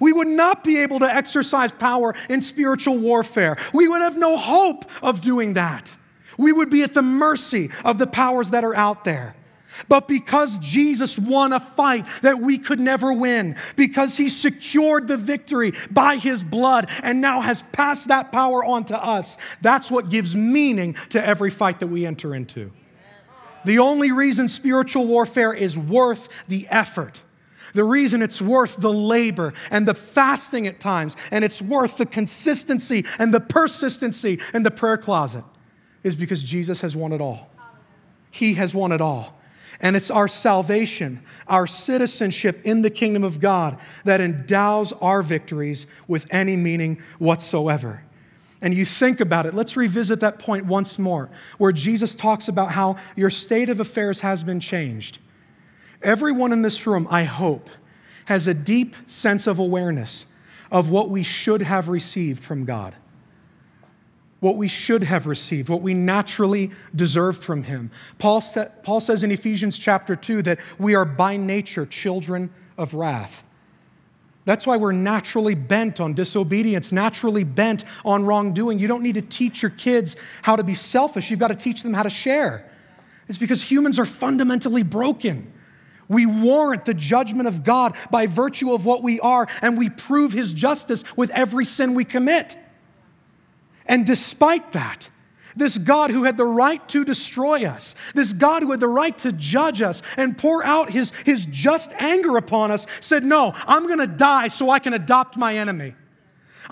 We 0.00 0.12
would 0.12 0.28
not 0.28 0.64
be 0.64 0.78
able 0.78 0.98
to 1.00 1.12
exercise 1.12 1.72
power 1.72 2.14
in 2.28 2.40
spiritual 2.40 2.98
warfare. 2.98 3.56
We 3.72 3.88
would 3.88 4.02
have 4.02 4.16
no 4.16 4.36
hope 4.36 4.84
of 5.02 5.20
doing 5.20 5.54
that. 5.54 5.96
We 6.38 6.52
would 6.52 6.70
be 6.70 6.82
at 6.82 6.94
the 6.94 7.02
mercy 7.02 7.70
of 7.84 7.98
the 7.98 8.06
powers 8.06 8.50
that 8.50 8.64
are 8.64 8.74
out 8.74 9.04
there. 9.04 9.36
But 9.88 10.08
because 10.08 10.58
Jesus 10.58 11.18
won 11.18 11.52
a 11.52 11.60
fight 11.60 12.06
that 12.22 12.40
we 12.40 12.58
could 12.58 12.80
never 12.80 13.12
win, 13.12 13.56
because 13.76 14.16
he 14.16 14.28
secured 14.28 15.08
the 15.08 15.16
victory 15.16 15.72
by 15.90 16.16
his 16.16 16.44
blood 16.44 16.90
and 17.02 17.20
now 17.20 17.40
has 17.40 17.62
passed 17.72 18.08
that 18.08 18.32
power 18.32 18.64
on 18.64 18.84
to 18.86 19.02
us, 19.02 19.38
that's 19.60 19.90
what 19.90 20.10
gives 20.10 20.36
meaning 20.36 20.94
to 21.10 21.24
every 21.24 21.50
fight 21.50 21.80
that 21.80 21.86
we 21.86 22.04
enter 22.04 22.34
into. 22.34 22.70
The 23.64 23.78
only 23.78 24.12
reason 24.12 24.48
spiritual 24.48 25.06
warfare 25.06 25.52
is 25.52 25.78
worth 25.78 26.28
the 26.48 26.66
effort 26.68 27.22
the 27.74 27.84
reason 27.84 28.22
it's 28.22 28.42
worth 28.42 28.76
the 28.76 28.92
labor 28.92 29.54
and 29.70 29.86
the 29.86 29.94
fasting 29.94 30.66
at 30.66 30.80
times, 30.80 31.16
and 31.30 31.44
it's 31.44 31.62
worth 31.62 31.98
the 31.98 32.06
consistency 32.06 33.04
and 33.18 33.32
the 33.32 33.40
persistency 33.40 34.38
in 34.52 34.62
the 34.62 34.70
prayer 34.70 34.98
closet, 34.98 35.44
is 36.02 36.14
because 36.14 36.42
Jesus 36.42 36.80
has 36.80 36.94
won 36.94 37.12
it 37.12 37.20
all. 37.20 37.50
He 38.30 38.54
has 38.54 38.74
won 38.74 38.92
it 38.92 39.00
all. 39.00 39.38
And 39.80 39.96
it's 39.96 40.10
our 40.10 40.28
salvation, 40.28 41.22
our 41.48 41.66
citizenship 41.66 42.60
in 42.64 42.82
the 42.82 42.90
kingdom 42.90 43.24
of 43.24 43.40
God, 43.40 43.78
that 44.04 44.20
endows 44.20 44.92
our 44.92 45.22
victories 45.22 45.86
with 46.06 46.26
any 46.30 46.56
meaning 46.56 47.02
whatsoever. 47.18 48.02
And 48.60 48.72
you 48.72 48.84
think 48.84 49.20
about 49.20 49.44
it, 49.44 49.54
let's 49.54 49.76
revisit 49.76 50.20
that 50.20 50.38
point 50.38 50.66
once 50.66 50.98
more, 50.98 51.30
where 51.58 51.72
Jesus 51.72 52.14
talks 52.14 52.46
about 52.46 52.70
how 52.70 52.96
your 53.16 53.28
state 53.28 53.68
of 53.68 53.80
affairs 53.80 54.20
has 54.20 54.44
been 54.44 54.60
changed. 54.60 55.18
Everyone 56.02 56.52
in 56.52 56.62
this 56.62 56.86
room, 56.86 57.06
I 57.10 57.24
hope, 57.24 57.70
has 58.26 58.46
a 58.46 58.54
deep 58.54 58.96
sense 59.06 59.46
of 59.46 59.58
awareness 59.58 60.26
of 60.70 60.90
what 60.90 61.10
we 61.10 61.22
should 61.22 61.62
have 61.62 61.88
received 61.88 62.42
from 62.42 62.64
God 62.64 62.94
what 64.42 64.56
we 64.56 64.66
should 64.66 65.04
have 65.04 65.28
received, 65.28 65.68
what 65.68 65.82
we 65.82 65.94
naturally 65.94 66.72
deserved 66.96 67.44
from 67.44 67.62
Him. 67.62 67.92
Paul, 68.18 68.40
sa- 68.40 68.66
Paul 68.82 69.00
says 69.00 69.22
in 69.22 69.30
Ephesians 69.30 69.78
chapter 69.78 70.16
2 70.16 70.42
that 70.42 70.58
we 70.80 70.96
are 70.96 71.04
by 71.04 71.36
nature 71.36 71.86
children 71.86 72.50
of 72.76 72.92
wrath. 72.92 73.44
That's 74.44 74.66
why 74.66 74.78
we're 74.78 74.90
naturally 74.90 75.54
bent 75.54 76.00
on 76.00 76.14
disobedience, 76.14 76.90
naturally 76.90 77.44
bent 77.44 77.84
on 78.04 78.24
wrongdoing. 78.24 78.80
You 78.80 78.88
don't 78.88 79.04
need 79.04 79.14
to 79.14 79.22
teach 79.22 79.62
your 79.62 79.70
kids 79.70 80.16
how 80.42 80.56
to 80.56 80.64
be 80.64 80.74
selfish, 80.74 81.30
you've 81.30 81.38
got 81.38 81.48
to 81.48 81.54
teach 81.54 81.84
them 81.84 81.94
how 81.94 82.02
to 82.02 82.10
share. 82.10 82.68
It's 83.28 83.38
because 83.38 83.62
humans 83.62 84.00
are 84.00 84.04
fundamentally 84.04 84.82
broken. 84.82 85.51
We 86.08 86.26
warrant 86.26 86.84
the 86.84 86.94
judgment 86.94 87.48
of 87.48 87.64
God 87.64 87.96
by 88.10 88.26
virtue 88.26 88.72
of 88.72 88.84
what 88.84 89.02
we 89.02 89.20
are, 89.20 89.46
and 89.60 89.78
we 89.78 89.88
prove 89.90 90.32
His 90.32 90.52
justice 90.54 91.04
with 91.16 91.30
every 91.30 91.64
sin 91.64 91.94
we 91.94 92.04
commit. 92.04 92.56
And 93.86 94.06
despite 94.06 94.72
that, 94.72 95.08
this 95.56 95.78
God 95.78 96.10
who 96.10 96.24
had 96.24 96.36
the 96.36 96.44
right 96.44 96.86
to 96.88 97.04
destroy 97.04 97.64
us, 97.64 97.94
this 98.14 98.32
God 98.32 98.62
who 98.62 98.70
had 98.70 98.80
the 98.80 98.88
right 98.88 99.16
to 99.18 99.32
judge 99.32 99.82
us 99.82 100.02
and 100.16 100.36
pour 100.36 100.64
out 100.64 100.90
his, 100.90 101.10
his 101.24 101.44
just 101.46 101.92
anger 101.98 102.36
upon 102.36 102.70
us, 102.70 102.86
said, 103.00 103.24
No, 103.24 103.52
I'm 103.66 103.86
gonna 103.86 104.06
die 104.06 104.48
so 104.48 104.70
I 104.70 104.78
can 104.78 104.94
adopt 104.94 105.36
my 105.36 105.56
enemy. 105.56 105.94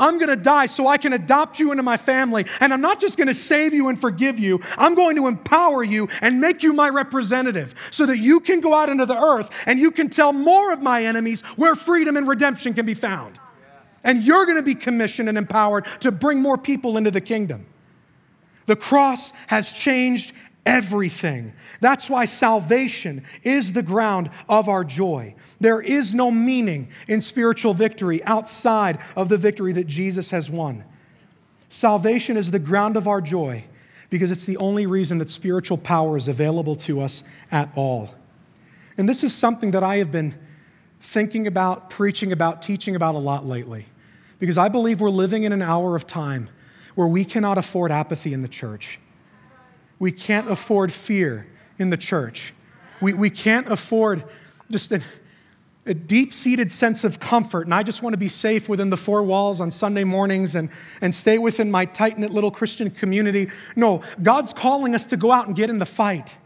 I'm 0.01 0.19
gonna 0.19 0.35
die 0.35 0.67
so 0.67 0.89
I 0.89 0.99
can 0.99 1.13
adopt 1.13 1.61
you 1.61 1.71
into 1.71 1.83
my 1.85 1.97
family. 1.97 2.47
And 2.59 2.73
I'm 2.73 2.81
not 2.81 3.01
just 3.01 3.17
gonna 3.17 3.35
save 3.35 3.73
you 3.73 3.89
and 3.89 4.01
forgive 4.01 4.39
you, 4.39 4.61
I'm 4.77 4.95
going 4.95 5.15
to 5.17 5.29
empower 5.29 5.85
you 5.85 6.09
and 6.21 6.41
make 6.41 6.63
you 6.63 6.73
my 6.73 6.89
representative 6.89 7.75
so 7.91 8.07
that 8.07 8.19
you 8.19 8.41
can 8.41 8.61
go 8.61 8.75
out 8.75 8.89
into 8.89 9.07
the 9.07 9.17
earth 9.17 9.51
and 9.67 9.79
you 9.79 9.91
can 9.91 10.09
tell 10.09 10.33
more 10.33 10.73
of 10.73 10.83
my 10.83 11.05
enemies 11.05 11.43
where 11.57 11.77
freedom 11.77 12.17
and 12.17 12.27
redemption 12.27 12.75
can 12.75 12.87
be 12.87 12.95
found. 12.95 13.39
And 14.03 14.23
you're 14.23 14.47
going 14.47 14.57
to 14.57 14.63
be 14.63 14.75
commissioned 14.75 15.29
and 15.29 15.37
empowered 15.37 15.85
to 16.01 16.11
bring 16.11 16.41
more 16.41 16.57
people 16.57 16.97
into 16.97 17.11
the 17.11 17.21
kingdom. 17.21 17.67
The 18.67 18.77
cross 18.77 19.33
has 19.49 19.73
changed 19.73 20.33
everything. 20.67 21.53
That's 21.81 22.11
why 22.11 22.25
salvation 22.25 23.25
is 23.43 23.73
the 23.73 23.83
ground 23.83 24.31
of 24.49 24.69
our 24.69 24.85
joy. 24.85 25.35
There 25.61 25.81
is 25.81 26.15
no 26.15 26.31
meaning 26.31 26.91
in 27.09 27.21
spiritual 27.21 27.75
victory 27.75 28.23
outside 28.25 28.99
of 29.17 29.29
the 29.29 29.39
victory 29.39 29.73
that 29.73 29.87
Jesus 29.87 30.31
has 30.31 30.51
won. 30.51 30.85
Salvation 31.69 32.37
is 32.37 32.51
the 32.51 32.59
ground 32.59 32.97
of 32.97 33.07
our 33.07 33.21
joy 33.21 33.65
because 34.11 34.31
it's 34.31 34.45
the 34.45 34.57
only 34.57 34.87
reason 34.87 35.19
that 35.19 35.31
spiritual 35.31 35.79
power 35.79 36.17
is 36.17 36.29
available 36.29 36.75
to 36.75 37.01
us 37.01 37.23
at 37.51 37.71
all. 37.77 38.15
And 38.99 39.09
this 39.09 39.23
is 39.23 39.35
something 39.35 39.71
that 39.71 39.83
I 39.83 39.97
have 39.97 40.11
been 40.11 40.35
thinking 40.99 41.47
about, 41.47 41.91
preaching 41.91 42.33
about, 42.33 42.61
teaching 42.61 42.97
about 42.97 43.15
a 43.15 43.19
lot 43.19 43.47
lately. 43.47 43.87
Because 44.39 44.59
I 44.59 44.69
believe 44.69 45.01
we're 45.01 45.11
living 45.11 45.45
in 45.45 45.53
an 45.53 45.63
hour 45.63 45.95
of 45.97 46.07
time 46.07 46.51
where 46.95 47.07
we 47.07 47.25
cannot 47.25 47.57
afford 47.57 47.93
apathy 47.93 48.33
in 48.33 48.43
the 48.43 48.49
church. 48.49 48.99
We 50.01 50.11
can't 50.11 50.51
afford 50.51 50.93
fear 50.93 51.47
in 51.79 51.91
the 51.91 51.97
church. 51.97 52.53
We, 53.01 53.13
we 53.13 53.31
can't 53.31 53.71
afford 53.71 54.25
just 54.71 54.91
a, 54.91 55.03
a 55.87 55.95
deep 55.95 56.33
seated 56.33 56.73
sense 56.73 57.05
of 57.05 57.21
comfort. 57.21 57.67
And 57.67 57.75
I 57.75 57.83
just 57.83 58.03
want 58.03 58.15
to 58.15 58.19
be 58.19 58.29
safe 58.29 58.69
within 58.69 58.91
the 58.91 58.97
four 58.97 59.23
walls 59.23 59.61
on 59.61 59.71
Sunday 59.71 60.05
mornings 60.05 60.57
and, 60.57 60.71
and 61.01 61.15
stay 61.15 61.39
within 61.39 61.71
my 61.71 61.85
tight 61.85 62.19
knit 62.19 62.33
little 62.33 62.51
Christian 62.51 62.91
community. 62.91 63.49
No, 63.77 64.03
God's 64.23 64.53
calling 64.53 64.95
us 64.95 65.05
to 65.07 65.17
go 65.17 65.31
out 65.31 65.47
and 65.47 65.55
get 65.55 65.71
in 65.71 65.79
the 65.79 65.87
fight. 65.87 66.39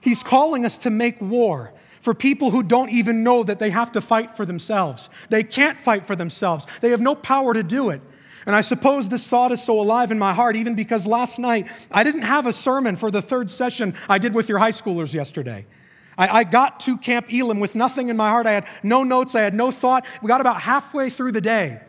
He's 0.00 0.22
calling 0.22 0.64
us 0.64 0.78
to 0.78 0.90
make 0.90 1.20
war 1.20 1.72
for 2.00 2.14
people 2.14 2.52
who 2.52 2.62
don't 2.62 2.90
even 2.90 3.24
know 3.24 3.42
that 3.42 3.58
they 3.58 3.70
have 3.70 3.90
to 3.90 4.00
fight 4.00 4.30
for 4.30 4.46
themselves. 4.46 5.10
They 5.28 5.42
can't 5.42 5.76
fight 5.76 6.06
for 6.06 6.14
themselves, 6.14 6.68
they 6.80 6.90
have 6.90 7.00
no 7.00 7.16
power 7.16 7.52
to 7.52 7.64
do 7.64 7.90
it. 7.90 8.00
And 8.46 8.54
I 8.54 8.60
suppose 8.60 9.08
this 9.08 9.26
thought 9.26 9.50
is 9.50 9.60
so 9.60 9.80
alive 9.80 10.12
in 10.12 10.18
my 10.20 10.32
heart, 10.32 10.54
even 10.54 10.76
because 10.76 11.04
last 11.04 11.38
night 11.38 11.66
I 11.90 12.04
didn't 12.04 12.22
have 12.22 12.46
a 12.46 12.52
sermon 12.52 12.94
for 12.94 13.10
the 13.10 13.20
third 13.20 13.50
session 13.50 13.94
I 14.08 14.18
did 14.18 14.34
with 14.34 14.48
your 14.48 14.58
high 14.58 14.70
schoolers 14.70 15.12
yesterday. 15.12 15.66
I, 16.16 16.28
I, 16.28 16.44
got 16.44 16.80
to 16.80 16.96
Camp 16.96 17.26
Elam 17.30 17.60
with 17.60 17.74
nothing 17.74 18.08
in 18.08 18.16
my 18.16 18.30
heart. 18.30 18.46
I 18.46 18.52
had 18.52 18.66
no 18.82 19.02
notes, 19.02 19.34
I 19.34 19.42
had 19.42 19.52
no 19.52 19.70
thought. 19.70 20.06
We 20.22 20.28
got 20.28 20.40
about 20.40 20.60
halfway 20.60 21.10
through 21.10 21.32
the 21.32 21.40
day. 21.40 21.80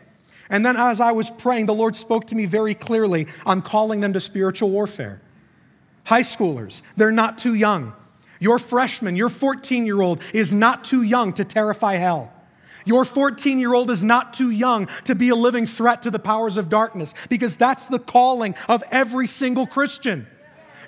And 0.50 0.66
then 0.66 0.76
as 0.76 1.00
I 1.00 1.12
was 1.12 1.30
praying, 1.30 1.66
the 1.66 1.74
Lord 1.74 1.94
spoke 1.94 2.26
to 2.28 2.34
me 2.34 2.44
very 2.44 2.74
clearly 2.74 3.28
on 3.46 3.62
calling 3.62 4.00
them 4.00 4.12
to 4.14 4.20
spiritual 4.20 4.70
warfare. 4.70 5.22
High 6.04 6.22
schoolers, 6.22 6.82
they're 6.96 7.12
not 7.12 7.38
too 7.38 7.54
young. 7.54 7.92
Your 8.40 8.58
freshman, 8.58 9.14
your 9.14 9.28
14 9.28 9.86
year 9.86 10.00
old 10.00 10.22
is 10.32 10.52
not 10.52 10.84
too 10.84 11.02
young 11.02 11.32
to 11.34 11.44
terrify 11.44 11.96
hell. 11.96 12.32
Your 12.88 13.04
14 13.04 13.58
year 13.58 13.74
old 13.74 13.90
is 13.90 14.02
not 14.02 14.32
too 14.32 14.48
young 14.48 14.88
to 15.04 15.14
be 15.14 15.28
a 15.28 15.34
living 15.34 15.66
threat 15.66 16.00
to 16.02 16.10
the 16.10 16.18
powers 16.18 16.56
of 16.56 16.70
darkness 16.70 17.12
because 17.28 17.54
that's 17.58 17.86
the 17.86 17.98
calling 17.98 18.54
of 18.66 18.82
every 18.90 19.26
single 19.26 19.66
Christian. 19.66 20.26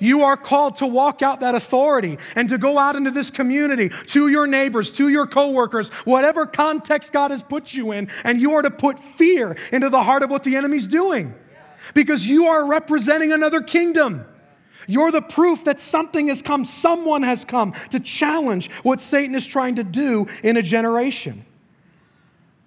You 0.01 0.23
are 0.23 0.39
called 0.39 0.77
to 0.77 0.87
walk 0.87 1.21
out 1.21 1.41
that 1.41 1.55
authority 1.55 2.17
and 2.35 2.49
to 2.49 2.57
go 2.57 2.79
out 2.79 2.97
into 2.97 3.11
this 3.11 3.31
community 3.31 3.91
to 4.07 4.29
your 4.29 4.47
neighbors, 4.47 4.91
to 4.93 5.11
your 5.11 5.27
coworkers, 5.27 5.91
whatever 6.07 6.47
context 6.47 7.13
God 7.13 7.33
has 7.33 7.43
put 7.43 7.75
you 7.75 7.93
in, 7.93 8.09
and 8.25 8.41
you 8.41 8.55
are 8.55 8.63
to 8.63 8.71
put 8.71 8.99
fear 8.99 9.59
into 9.71 9.91
the 9.91 10.03
heart 10.03 10.23
of 10.23 10.31
what 10.31 10.43
the 10.43 10.57
enemy's 10.57 10.87
doing 10.87 11.35
because 11.93 12.27
you 12.27 12.47
are 12.47 12.67
representing 12.67 13.31
another 13.31 13.61
kingdom. 13.61 14.25
You're 14.87 15.13
the 15.13 15.21
proof 15.21 15.65
that 15.65 15.79
something 15.79 16.29
has 16.29 16.41
come, 16.41 16.65
someone 16.65 17.25
has 17.25 17.45
come 17.45 17.75
to 17.91 18.01
challenge 18.01 18.71
what 18.85 19.03
Satan 19.03 19.35
is 19.35 19.47
trying 19.47 19.75
to 19.75 19.85
do 19.85 20.29
in 20.43 20.57
a 20.57 20.63
generation. 20.63 21.45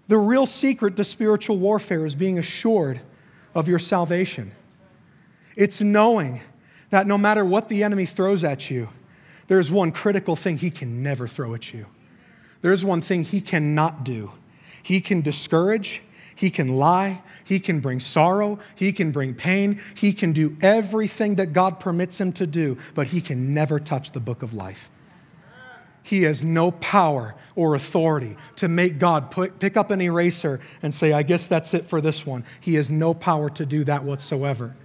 The 0.08 0.18
real 0.18 0.46
secret 0.46 0.96
to 0.98 1.04
spiritual 1.04 1.58
warfare 1.58 2.06
is 2.06 2.16
being 2.16 2.38
assured 2.38 3.02
of 3.56 3.68
your 3.68 3.80
salvation. 3.80 4.52
It's 5.56 5.82
knowing 5.82 6.42
that 6.90 7.08
no 7.08 7.18
matter 7.18 7.46
what 7.46 7.70
the 7.70 7.84
enemy 7.84 8.06
throws 8.06 8.44
at 8.44 8.70
you, 8.70 8.90
there's 9.48 9.72
one 9.72 9.92
critical 9.92 10.36
thing 10.36 10.58
he 10.58 10.72
can 10.72 11.04
never 11.04 11.28
throw 11.28 11.54
at 11.54 11.74
you. 11.74 11.86
There's 12.62 12.84
one 12.84 13.02
thing 13.02 13.24
he 13.24 13.42
cannot 13.42 14.04
do. 14.04 14.32
He 14.82 15.00
can 15.00 15.22
discourage, 15.22 16.02
he 16.36 16.50
can 16.50 16.68
lie, 16.68 17.22
he 17.44 17.60
can 17.60 17.80
bring 17.80 18.00
sorrow, 18.00 18.60
He 18.76 18.92
can 18.94 19.12
bring 19.12 19.34
pain, 19.34 19.82
He 19.96 20.14
can 20.14 20.34
do 20.34 20.56
everything 20.62 21.36
that 21.36 21.54
God 21.54 21.80
permits 21.80 22.20
Him 22.20 22.32
to 22.34 22.48
do, 22.48 22.78
but 22.94 23.08
He 23.08 23.22
can 23.22 23.54
never 23.54 23.80
touch 23.80 24.12
the 24.12 24.20
book 24.20 24.42
of 24.42 24.54
life. 24.54 24.90
He 26.04 26.24
has 26.24 26.44
no 26.44 26.72
power 26.72 27.34
or 27.56 27.76
authority 27.76 28.36
to 28.58 28.68
make 28.68 29.00
God 29.00 29.32
put, 29.32 29.60
pick 29.60 29.78
up 29.78 29.90
an 29.90 30.02
eraser 30.02 30.60
and 30.82 30.94
say, 30.94 31.14
I 31.14 31.24
guess 31.24 31.48
that's 31.48 31.74
it 31.74 31.86
for 31.86 32.02
this 32.02 32.26
one. 32.26 32.44
He 32.60 32.76
has 32.76 32.92
no 32.92 33.14
power 33.14 33.50
to 33.52 33.66
do 33.66 33.84
that 33.86 34.04
whatsoever. 34.04 34.76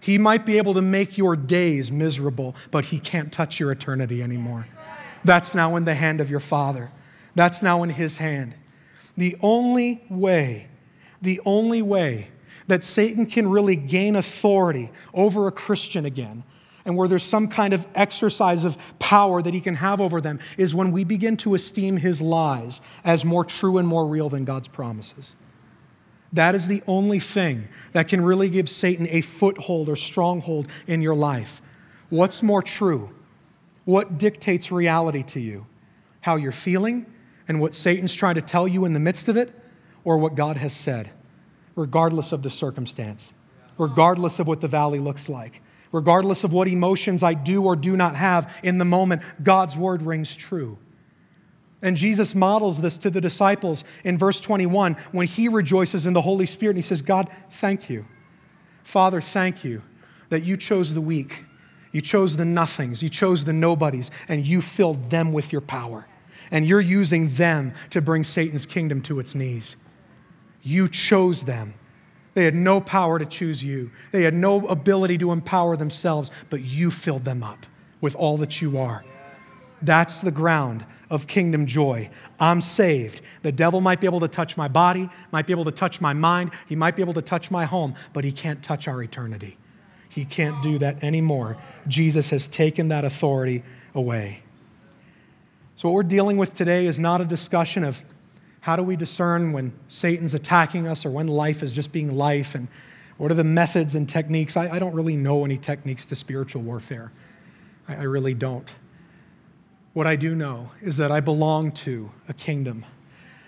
He 0.00 0.18
might 0.18 0.44
be 0.44 0.58
able 0.58 0.74
to 0.74 0.82
make 0.82 1.16
your 1.16 1.34
days 1.34 1.90
miserable, 1.90 2.54
but 2.70 2.86
He 2.86 2.98
can't 2.98 3.32
touch 3.32 3.58
your 3.58 3.72
eternity 3.72 4.22
anymore. 4.22 4.66
That's 5.24 5.54
now 5.54 5.76
in 5.76 5.86
the 5.86 5.94
hand 5.94 6.20
of 6.20 6.30
your 6.30 6.40
Father. 6.40 6.90
That's 7.34 7.62
now 7.62 7.82
in 7.82 7.90
His 7.90 8.18
hand. 8.18 8.54
The 9.16 9.36
only 9.40 10.04
way 10.10 10.68
the 11.24 11.40
only 11.44 11.82
way 11.82 12.28
that 12.68 12.84
Satan 12.84 13.26
can 13.26 13.48
really 13.48 13.76
gain 13.76 14.14
authority 14.14 14.90
over 15.12 15.48
a 15.48 15.52
Christian 15.52 16.04
again 16.04 16.44
and 16.84 16.96
where 16.96 17.08
there's 17.08 17.22
some 17.22 17.48
kind 17.48 17.72
of 17.72 17.86
exercise 17.94 18.64
of 18.64 18.76
power 18.98 19.40
that 19.40 19.54
he 19.54 19.60
can 19.60 19.76
have 19.76 20.00
over 20.00 20.20
them 20.20 20.38
is 20.58 20.74
when 20.74 20.92
we 20.92 21.04
begin 21.04 21.36
to 21.38 21.54
esteem 21.54 21.96
his 21.96 22.20
lies 22.20 22.80
as 23.04 23.24
more 23.24 23.44
true 23.44 23.78
and 23.78 23.88
more 23.88 24.06
real 24.06 24.28
than 24.28 24.44
God's 24.44 24.68
promises. 24.68 25.34
That 26.32 26.54
is 26.54 26.66
the 26.66 26.82
only 26.86 27.20
thing 27.20 27.68
that 27.92 28.08
can 28.08 28.24
really 28.24 28.48
give 28.48 28.68
Satan 28.68 29.06
a 29.08 29.20
foothold 29.20 29.88
or 29.88 29.96
stronghold 29.96 30.66
in 30.86 31.00
your 31.00 31.14
life. 31.14 31.62
What's 32.10 32.42
more 32.42 32.62
true? 32.62 33.10
What 33.84 34.18
dictates 34.18 34.72
reality 34.72 35.22
to 35.24 35.40
you? 35.40 35.66
How 36.20 36.36
you're 36.36 36.52
feeling 36.52 37.06
and 37.46 37.60
what 37.60 37.74
Satan's 37.74 38.14
trying 38.14 38.34
to 38.34 38.42
tell 38.42 38.66
you 38.66 38.84
in 38.84 38.92
the 38.94 39.00
midst 39.00 39.28
of 39.28 39.36
it? 39.36 39.54
or 40.04 40.18
what 40.18 40.34
God 40.34 40.58
has 40.58 40.74
said, 40.74 41.10
regardless 41.74 42.30
of 42.30 42.42
the 42.42 42.50
circumstance, 42.50 43.32
regardless 43.78 44.38
of 44.38 44.46
what 44.46 44.60
the 44.60 44.68
valley 44.68 44.98
looks 44.98 45.28
like, 45.28 45.62
regardless 45.94 46.44
of 46.44 46.52
what 46.52 46.68
emotions 46.68 47.22
I 47.22 47.32
do 47.32 47.62
or 47.64 47.76
do 47.76 47.96
not 47.96 48.16
have 48.16 48.52
in 48.62 48.78
the 48.78 48.84
moment, 48.84 49.22
God's 49.42 49.76
word 49.76 50.02
rings 50.02 50.36
true. 50.36 50.76
And 51.80 51.96
Jesus 51.96 52.34
models 52.34 52.80
this 52.80 52.98
to 52.98 53.10
the 53.10 53.20
disciples 53.20 53.84
in 54.04 54.18
verse 54.18 54.40
21 54.40 54.96
when 55.12 55.26
he 55.26 55.48
rejoices 55.48 56.04
in 56.04 56.12
the 56.12 56.20
Holy 56.20 56.46
Spirit 56.46 56.72
and 56.72 56.78
he 56.78 56.82
says, 56.82 57.00
God, 57.00 57.30
thank 57.50 57.88
you. 57.88 58.06
Father, 58.82 59.20
thank 59.20 59.64
you 59.64 59.82
that 60.30 60.42
you 60.42 60.56
chose 60.56 60.94
the 60.94 61.00
weak 61.00 61.44
You 61.94 62.00
chose 62.00 62.36
the 62.36 62.44
nothings, 62.44 63.04
you 63.04 63.08
chose 63.08 63.44
the 63.44 63.52
nobodies, 63.52 64.10
and 64.26 64.44
you 64.44 64.60
filled 64.60 65.10
them 65.10 65.32
with 65.32 65.52
your 65.52 65.60
power. 65.60 66.08
And 66.50 66.66
you're 66.66 66.80
using 66.80 67.28
them 67.28 67.72
to 67.90 68.00
bring 68.00 68.24
Satan's 68.24 68.66
kingdom 68.66 69.00
to 69.02 69.20
its 69.20 69.32
knees. 69.32 69.76
You 70.60 70.88
chose 70.88 71.44
them. 71.44 71.74
They 72.34 72.44
had 72.44 72.54
no 72.54 72.80
power 72.80 73.18
to 73.18 73.24
choose 73.24 73.62
you, 73.62 73.90
they 74.12 74.22
had 74.22 74.34
no 74.34 74.66
ability 74.66 75.18
to 75.18 75.32
empower 75.32 75.76
themselves, 75.76 76.30
but 76.50 76.62
you 76.62 76.90
filled 76.90 77.24
them 77.24 77.42
up 77.42 77.66
with 78.00 78.14
all 78.16 78.36
that 78.38 78.60
you 78.60 78.76
are. 78.76 79.04
That's 79.80 80.20
the 80.20 80.30
ground 80.30 80.84
of 81.10 81.26
kingdom 81.26 81.66
joy. 81.66 82.10
I'm 82.40 82.60
saved. 82.60 83.20
The 83.42 83.52
devil 83.52 83.80
might 83.80 84.00
be 84.00 84.06
able 84.06 84.20
to 84.20 84.28
touch 84.28 84.56
my 84.56 84.66
body, 84.66 85.08
might 85.30 85.46
be 85.46 85.52
able 85.52 85.64
to 85.66 85.70
touch 85.72 86.00
my 86.00 86.12
mind, 86.12 86.50
he 86.66 86.74
might 86.74 86.96
be 86.96 87.02
able 87.02 87.14
to 87.14 87.22
touch 87.22 87.50
my 87.50 87.64
home, 87.64 87.94
but 88.12 88.24
he 88.24 88.32
can't 88.32 88.62
touch 88.62 88.88
our 88.88 89.02
eternity. 89.02 89.56
He 90.08 90.24
can't 90.24 90.62
do 90.62 90.78
that 90.78 91.02
anymore. 91.02 91.56
Jesus 91.88 92.30
has 92.30 92.48
taken 92.48 92.88
that 92.88 93.04
authority 93.04 93.62
away. 93.94 94.42
So, 95.76 95.88
what 95.88 95.94
we're 95.94 96.02
dealing 96.04 96.36
with 96.36 96.54
today 96.54 96.86
is 96.86 97.00
not 97.00 97.20
a 97.20 97.24
discussion 97.24 97.84
of 97.84 98.04
how 98.64 98.76
do 98.76 98.82
we 98.82 98.96
discern 98.96 99.52
when 99.52 99.74
Satan's 99.88 100.32
attacking 100.32 100.88
us 100.88 101.04
or 101.04 101.10
when 101.10 101.26
life 101.26 101.62
is 101.62 101.74
just 101.74 101.92
being 101.92 102.16
life 102.16 102.54
and 102.54 102.66
what 103.18 103.30
are 103.30 103.34
the 103.34 103.44
methods 103.44 103.94
and 103.94 104.08
techniques. 104.08 104.56
I, 104.56 104.76
I 104.76 104.78
don't 104.78 104.94
really 104.94 105.16
know 105.16 105.44
any 105.44 105.58
techniques 105.58 106.06
to 106.06 106.14
spiritual 106.14 106.62
warfare. 106.62 107.12
I, 107.86 107.96
I 107.96 108.02
really 108.04 108.32
don't. 108.32 108.74
What 109.92 110.06
I 110.06 110.16
do 110.16 110.34
know 110.34 110.70
is 110.80 110.96
that 110.96 111.12
I 111.12 111.20
belong 111.20 111.72
to 111.72 112.10
a 112.26 112.32
kingdom. 112.32 112.86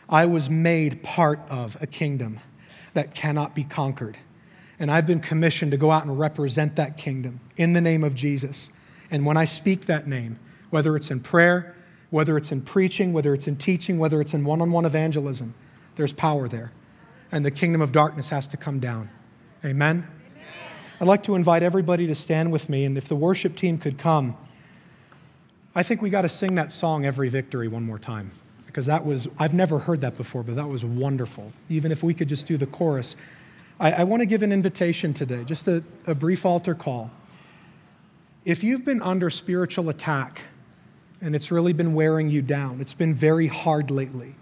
I 0.07 0.27
was 0.27 0.51
made 0.51 1.03
part 1.03 1.41
of 1.49 1.79
a 1.81 1.87
kingdom 1.87 2.39
that 2.93 3.15
cannot 3.15 3.55
be 3.55 3.65
conquered. 3.65 4.19
And 4.79 4.91
I've 4.91 5.07
been 5.07 5.21
commissioned 5.21 5.71
to 5.71 5.79
go 5.79 5.91
out 5.91 6.05
and 6.05 6.19
represent 6.19 6.77
that 6.77 6.99
kingdom 6.99 7.41
in 7.57 7.73
the 7.73 7.81
name 7.81 8.05
of 8.05 8.15
Jesus. 8.15 8.69
And 9.11 9.25
when 9.25 9.39
I 9.39 9.47
speak 9.47 9.87
that 9.87 10.07
name, 10.07 10.39
whether 10.69 10.95
it's 10.95 11.11
in 11.11 11.21
prayer, 11.21 11.75
whether 12.17 12.39
it's 12.39 12.51
in 12.51 12.63
preaching, 12.63 13.13
whether 13.13 13.35
it's 13.35 13.47
in 13.47 13.57
teaching, 13.57 13.99
whether 13.99 14.23
it's 14.23 14.33
in 14.33 14.43
one 14.43 14.63
on 14.63 14.73
one 14.73 14.87
evangelism, 14.87 15.53
there's 15.97 16.15
power 16.15 16.49
there. 16.49 16.73
And 17.31 17.45
the 17.45 17.51
kingdom 17.51 17.83
of 17.83 17.93
darkness 17.93 18.31
has 18.31 18.49
to 18.49 18.57
come 18.57 18.81
down. 18.81 19.11
Amen? 19.63 19.99
Amen? 19.99 20.09
I'd 20.99 21.09
like 21.09 21.23
to 21.25 21.35
invite 21.35 21.63
everybody 21.63 22.07
to 22.07 22.15
stand 22.15 22.51
with 22.53 22.71
me, 22.71 22.87
and 22.87 22.97
if 22.97 23.07
the 23.07 23.15
worship 23.15 23.55
team 23.55 23.77
could 23.77 23.99
come. 23.99 24.35
I 25.75 25.83
think 25.83 26.01
we 26.01 26.09
got 26.09 26.23
to 26.23 26.31
sing 26.31 26.55
that 26.55 26.73
song, 26.73 27.05
Every 27.05 27.29
Victory, 27.29 27.69
one 27.69 27.83
more 27.83 27.99
time. 27.99 28.31
Because 28.65 28.87
that 28.87 29.05
was, 29.05 29.29
I've 29.39 29.53
never 29.53 29.79
heard 29.79 30.01
that 30.01 30.17
before, 30.17 30.43
but 30.43 30.57
that 30.57 30.69
was 30.69 30.87
wonderful. 30.87 31.53
Even 31.69 31.93
if 31.93 32.03
we 32.03 32.15
could 32.15 32.31
just 32.31 32.47
do 32.47 32.57
the 32.57 32.67
chorus. 32.67 33.15
I, 33.79 33.93
I 33.93 34.05
want 34.05 34.23
to 34.23 34.27
give 34.27 34.43
an 34.43 34.53
invitation 34.53 35.13
today, 35.13 35.45
just 35.45 35.69
a, 35.69 35.83
a 36.07 36.15
brief 36.15 36.47
altar 36.47 36.75
call. 36.75 37.11
If 38.47 38.65
you've 38.65 38.87
been 38.87 39.03
under 39.03 39.29
spiritual 39.29 39.91
attack 39.91 40.45
and 41.21 41.35
it's 41.35 41.51
really 41.51 41.73
been 41.73 41.95
wearing 41.95 42.29
you 42.29 42.43
down, 42.43 42.81
it's 42.81 42.95
been 42.95 43.15
very 43.15 43.47
hard 43.47 43.91
lately, 43.91 44.35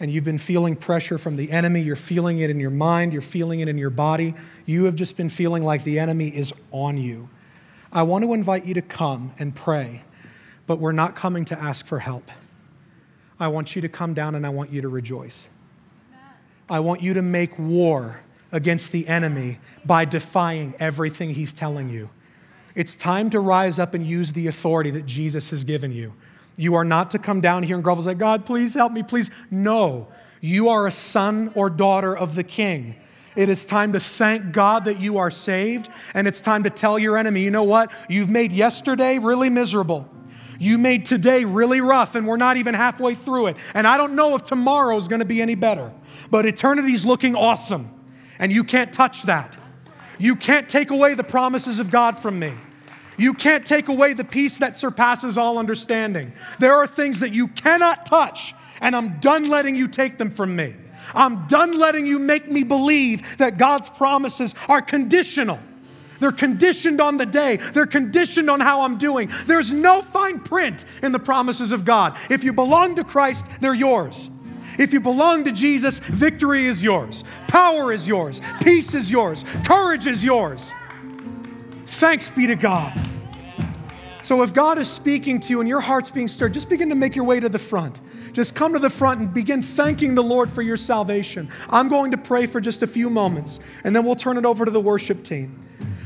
and 0.00 0.10
you've 0.10 0.24
been 0.24 0.38
feeling 0.38 0.76
pressure 0.76 1.18
from 1.18 1.36
the 1.36 1.50
enemy, 1.50 1.80
you're 1.80 1.96
feeling 1.96 2.40
it 2.40 2.50
in 2.50 2.58
your 2.60 2.70
mind, 2.70 3.12
you're 3.12 3.22
feeling 3.22 3.60
it 3.60 3.68
in 3.68 3.78
your 3.78 3.90
body, 3.90 4.34
you 4.66 4.84
have 4.84 4.96
just 4.96 5.16
been 5.16 5.28
feeling 5.28 5.64
like 5.64 5.84
the 5.84 5.98
enemy 5.98 6.28
is 6.28 6.52
on 6.70 6.98
you. 6.98 7.28
I 7.92 8.02
want 8.02 8.24
to 8.24 8.32
invite 8.32 8.64
you 8.64 8.74
to 8.74 8.82
come 8.82 9.32
and 9.38 9.54
pray 9.54 10.02
but 10.66 10.78
we're 10.78 10.92
not 10.92 11.14
coming 11.14 11.44
to 11.46 11.58
ask 11.58 11.86
for 11.86 11.98
help. 11.98 12.30
I 13.38 13.48
want 13.48 13.74
you 13.74 13.82
to 13.82 13.88
come 13.88 14.14
down 14.14 14.34
and 14.34 14.46
I 14.46 14.50
want 14.50 14.72
you 14.72 14.82
to 14.82 14.88
rejoice. 14.88 15.48
I 16.70 16.80
want 16.80 17.02
you 17.02 17.14
to 17.14 17.22
make 17.22 17.58
war 17.58 18.20
against 18.52 18.92
the 18.92 19.08
enemy 19.08 19.58
by 19.84 20.04
defying 20.04 20.74
everything 20.78 21.34
he's 21.34 21.52
telling 21.52 21.90
you. 21.90 22.08
It's 22.74 22.96
time 22.96 23.30
to 23.30 23.40
rise 23.40 23.78
up 23.78 23.94
and 23.94 24.06
use 24.06 24.32
the 24.32 24.46
authority 24.46 24.90
that 24.92 25.06
Jesus 25.06 25.50
has 25.50 25.64
given 25.64 25.92
you. 25.92 26.14
You 26.56 26.74
are 26.74 26.84
not 26.84 27.10
to 27.12 27.18
come 27.18 27.40
down 27.40 27.62
here 27.62 27.76
and 27.76 27.84
grovel 27.84 28.06
and 28.06 28.16
say, 28.16 28.18
God, 28.18 28.46
please 28.46 28.74
help 28.74 28.92
me, 28.92 29.02
please. 29.02 29.30
No, 29.50 30.08
you 30.40 30.68
are 30.68 30.86
a 30.86 30.92
son 30.92 31.52
or 31.54 31.70
daughter 31.70 32.16
of 32.16 32.34
the 32.34 32.44
king. 32.44 32.96
It 33.34 33.48
is 33.48 33.64
time 33.64 33.94
to 33.94 34.00
thank 34.00 34.52
God 34.52 34.84
that 34.84 35.00
you 35.00 35.18
are 35.18 35.30
saved, 35.30 35.88
and 36.12 36.28
it's 36.28 36.42
time 36.42 36.64
to 36.64 36.70
tell 36.70 36.98
your 36.98 37.16
enemy, 37.16 37.42
you 37.42 37.50
know 37.50 37.62
what? 37.62 37.90
You've 38.08 38.28
made 38.28 38.52
yesterday 38.52 39.18
really 39.18 39.48
miserable. 39.48 40.08
You 40.58 40.76
made 40.76 41.06
today 41.06 41.44
really 41.44 41.80
rough, 41.80 42.14
and 42.14 42.26
we're 42.26 42.36
not 42.36 42.58
even 42.58 42.74
halfway 42.74 43.14
through 43.14 43.48
it. 43.48 43.56
And 43.72 43.86
I 43.86 43.96
don't 43.96 44.14
know 44.14 44.34
if 44.34 44.44
tomorrow 44.44 44.96
is 44.96 45.08
going 45.08 45.20
to 45.20 45.26
be 45.26 45.40
any 45.40 45.54
better, 45.54 45.90
but 46.30 46.44
eternity's 46.44 47.06
looking 47.06 47.34
awesome, 47.34 47.90
and 48.38 48.52
you 48.52 48.64
can't 48.64 48.92
touch 48.92 49.22
that. 49.22 49.54
You 50.22 50.36
can't 50.36 50.68
take 50.68 50.92
away 50.92 51.14
the 51.14 51.24
promises 51.24 51.80
of 51.80 51.90
God 51.90 52.16
from 52.16 52.38
me. 52.38 52.52
You 53.16 53.34
can't 53.34 53.66
take 53.66 53.88
away 53.88 54.12
the 54.12 54.22
peace 54.22 54.58
that 54.58 54.76
surpasses 54.76 55.36
all 55.36 55.58
understanding. 55.58 56.32
There 56.60 56.76
are 56.76 56.86
things 56.86 57.18
that 57.18 57.32
you 57.32 57.48
cannot 57.48 58.06
touch, 58.06 58.54
and 58.80 58.94
I'm 58.94 59.18
done 59.18 59.48
letting 59.48 59.74
you 59.74 59.88
take 59.88 60.18
them 60.18 60.30
from 60.30 60.54
me. 60.54 60.76
I'm 61.12 61.48
done 61.48 61.76
letting 61.76 62.06
you 62.06 62.20
make 62.20 62.48
me 62.48 62.62
believe 62.62 63.38
that 63.38 63.58
God's 63.58 63.88
promises 63.88 64.54
are 64.68 64.80
conditional. 64.80 65.58
They're 66.20 66.30
conditioned 66.30 67.00
on 67.00 67.16
the 67.16 67.26
day. 67.26 67.56
They're 67.56 67.84
conditioned 67.84 68.48
on 68.48 68.60
how 68.60 68.82
I'm 68.82 68.98
doing. 68.98 69.28
There's 69.46 69.72
no 69.72 70.02
fine 70.02 70.38
print 70.38 70.84
in 71.02 71.10
the 71.10 71.18
promises 71.18 71.72
of 71.72 71.84
God. 71.84 72.16
If 72.30 72.44
you 72.44 72.52
belong 72.52 72.94
to 72.94 73.02
Christ, 73.02 73.48
they're 73.60 73.74
yours. 73.74 74.30
If 74.78 74.92
you 74.92 75.00
belong 75.00 75.44
to 75.44 75.52
Jesus, 75.52 75.98
victory 75.98 76.66
is 76.66 76.82
yours, 76.82 77.24
power 77.48 77.92
is 77.92 78.08
yours, 78.08 78.40
peace 78.62 78.94
is 78.94 79.10
yours, 79.10 79.44
courage 79.64 80.06
is 80.06 80.24
yours. 80.24 80.72
Thanks 81.86 82.30
be 82.30 82.46
to 82.46 82.56
God. 82.56 82.98
So 84.22 84.42
if 84.42 84.54
God 84.54 84.78
is 84.78 84.88
speaking 84.88 85.40
to 85.40 85.50
you 85.50 85.60
and 85.60 85.68
your 85.68 85.80
heart's 85.80 86.10
being 86.10 86.28
stirred, 86.28 86.54
just 86.54 86.68
begin 86.68 86.88
to 86.90 86.94
make 86.94 87.16
your 87.16 87.24
way 87.24 87.40
to 87.40 87.48
the 87.48 87.58
front. 87.58 88.00
Just 88.32 88.54
come 88.54 88.72
to 88.72 88.78
the 88.78 88.88
front 88.88 89.20
and 89.20 89.34
begin 89.34 89.60
thanking 89.62 90.14
the 90.14 90.22
Lord 90.22 90.48
for 90.50 90.62
your 90.62 90.76
salvation. 90.76 91.50
I'm 91.68 91.88
going 91.88 92.12
to 92.12 92.16
pray 92.16 92.46
for 92.46 92.60
just 92.60 92.82
a 92.82 92.86
few 92.86 93.10
moments, 93.10 93.58
and 93.84 93.94
then 93.94 94.04
we'll 94.04 94.16
turn 94.16 94.38
it 94.38 94.44
over 94.44 94.64
to 94.64 94.70
the 94.70 94.80
worship 94.80 95.24
team. 95.24 95.58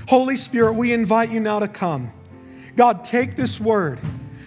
Holy 0.08 0.36
Spirit, 0.36 0.72
we 0.74 0.92
invite 0.92 1.30
you 1.30 1.40
now 1.40 1.58
to 1.58 1.68
come. 1.68 2.10
God, 2.74 3.04
take 3.04 3.36
this 3.36 3.60
word. 3.60 4.00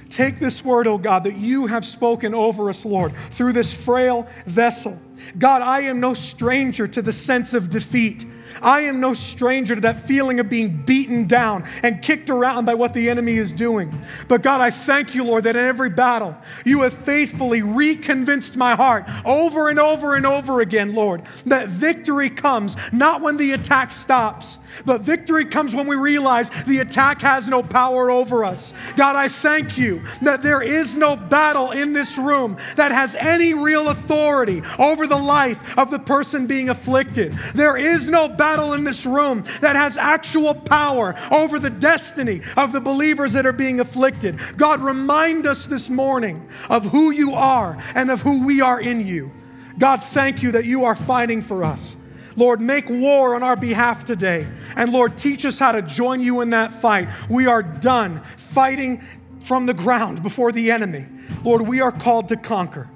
Take 0.09 0.39
this 0.39 0.65
word, 0.65 0.87
oh 0.87 0.97
God, 0.97 1.23
that 1.23 1.37
you 1.37 1.67
have 1.67 1.85
spoken 1.85 2.33
over 2.33 2.69
us, 2.69 2.83
Lord, 2.83 3.13
through 3.31 3.53
this 3.53 3.73
frail 3.73 4.27
vessel. 4.45 4.99
God, 5.37 5.61
I 5.61 5.81
am 5.81 5.99
no 5.99 6.13
stranger 6.13 6.87
to 6.87 7.01
the 7.01 7.13
sense 7.13 7.53
of 7.53 7.69
defeat. 7.69 8.25
I 8.61 8.81
am 8.81 8.99
no 8.99 9.13
stranger 9.13 9.75
to 9.75 9.81
that 9.81 9.99
feeling 9.99 10.39
of 10.39 10.49
being 10.49 10.83
beaten 10.83 11.27
down 11.27 11.67
and 11.83 12.01
kicked 12.01 12.29
around 12.29 12.65
by 12.65 12.73
what 12.73 12.93
the 12.93 13.09
enemy 13.09 13.37
is 13.37 13.51
doing. 13.51 13.93
But 14.27 14.41
God, 14.41 14.61
I 14.61 14.69
thank 14.69 15.15
you, 15.15 15.23
Lord, 15.23 15.43
that 15.45 15.55
in 15.55 15.65
every 15.65 15.89
battle 15.89 16.35
you 16.65 16.81
have 16.81 16.93
faithfully 16.93 17.61
reconvinced 17.61 18.57
my 18.57 18.75
heart 18.75 19.05
over 19.25 19.69
and 19.69 19.79
over 19.79 20.15
and 20.15 20.25
over 20.25 20.61
again, 20.61 20.93
Lord, 20.93 21.23
that 21.45 21.69
victory 21.69 22.29
comes 22.29 22.75
not 22.91 23.21
when 23.21 23.37
the 23.37 23.51
attack 23.51 23.91
stops, 23.91 24.59
but 24.85 25.01
victory 25.01 25.45
comes 25.45 25.75
when 25.75 25.87
we 25.87 25.95
realize 25.95 26.49
the 26.67 26.79
attack 26.79 27.21
has 27.21 27.47
no 27.47 27.63
power 27.63 28.09
over 28.09 28.45
us. 28.45 28.73
God, 28.95 29.15
I 29.15 29.27
thank 29.27 29.77
you 29.77 30.03
that 30.21 30.41
there 30.41 30.61
is 30.61 30.95
no 30.95 31.15
battle 31.15 31.71
in 31.71 31.93
this 31.93 32.17
room 32.17 32.57
that 32.75 32.91
has 32.91 33.15
any 33.15 33.53
real 33.53 33.89
authority 33.89 34.61
over 34.77 35.07
the 35.07 35.17
life 35.17 35.77
of 35.77 35.91
the 35.91 35.99
person 35.99 36.47
being 36.47 36.69
afflicted. 36.69 37.33
There 37.53 37.77
is 37.77 38.07
no 38.07 38.27
battle 38.39 38.73
in 38.73 38.85
this 38.85 39.05
room 39.05 39.43
that 39.59 39.75
has 39.75 39.97
actual 39.97 40.55
power 40.55 41.13
over 41.29 41.59
the 41.59 41.69
destiny 41.69 42.41
of 42.55 42.71
the 42.71 42.79
believers 42.79 43.33
that 43.33 43.45
are 43.45 43.53
being 43.53 43.81
afflicted. 43.81 44.39
God, 44.55 44.79
remind 44.79 45.45
us 45.45 45.65
this 45.65 45.89
morning 45.89 46.47
of 46.69 46.85
who 46.85 47.11
you 47.11 47.33
are 47.33 47.77
and 47.93 48.09
of 48.09 48.21
who 48.21 48.47
we 48.47 48.61
are 48.61 48.79
in 48.79 49.05
you. 49.05 49.31
God, 49.77 50.01
thank 50.01 50.41
you 50.41 50.53
that 50.53 50.63
you 50.65 50.85
are 50.85 50.95
fighting 50.95 51.41
for 51.41 51.65
us. 51.65 51.97
Lord, 52.37 52.61
make 52.61 52.89
war 52.89 53.35
on 53.35 53.43
our 53.43 53.57
behalf 53.57 54.05
today. 54.05 54.47
And 54.77 54.93
Lord, 54.93 55.17
teach 55.17 55.45
us 55.45 55.59
how 55.59 55.73
to 55.73 55.81
join 55.81 56.21
you 56.21 56.39
in 56.39 56.51
that 56.51 56.71
fight. 56.71 57.09
We 57.29 57.45
are 57.47 57.61
done 57.61 58.21
fighting 58.37 59.03
from 59.41 59.65
the 59.65 59.73
ground 59.73 60.23
before 60.23 60.53
the 60.53 60.71
enemy. 60.71 61.05
Lord, 61.43 61.63
we 61.63 61.81
are 61.81 61.91
called 61.91 62.29
to 62.29 62.37
conquer. 62.37 62.89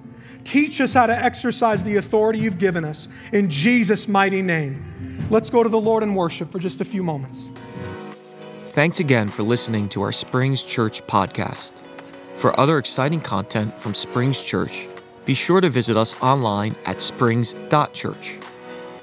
Teach 0.44 0.82
us 0.82 0.94
how 0.94 1.06
to 1.06 1.16
exercise 1.16 1.84
the 1.84 1.98
authority 1.98 2.40
you've 2.40 2.60
given 2.60 2.84
us 2.84 3.08
in 3.32 3.50
Jesus' 3.50 4.08
mighty 4.08 4.42
name. 4.42 5.26
Let's 5.30 5.50
go 5.50 5.64
to 5.64 5.70
the 5.70 5.80
Lord 5.80 6.04
and 6.04 6.16
worship 6.16 6.52
for 6.52 6.60
just 6.60 6.82
a 6.82 6.86
few 6.86 7.04
moments. 7.04 7.50
Thanks 8.68 9.00
again 9.00 9.30
for 9.30 9.44
listening 9.44 9.88
to 9.90 10.02
our 10.02 10.12
Springs 10.12 10.64
Church 10.64 11.06
podcast. 11.08 11.74
For 12.36 12.60
other 12.60 12.78
exciting 12.78 13.22
content 13.22 13.80
from 13.80 13.94
Springs 13.94 14.42
Church, 14.42 14.88
be 15.26 15.34
sure 15.34 15.62
to 15.62 15.70
visit 15.70 15.96
us 15.96 16.16
online 16.22 16.76
at 16.86 17.00
springs.church. 17.00 18.40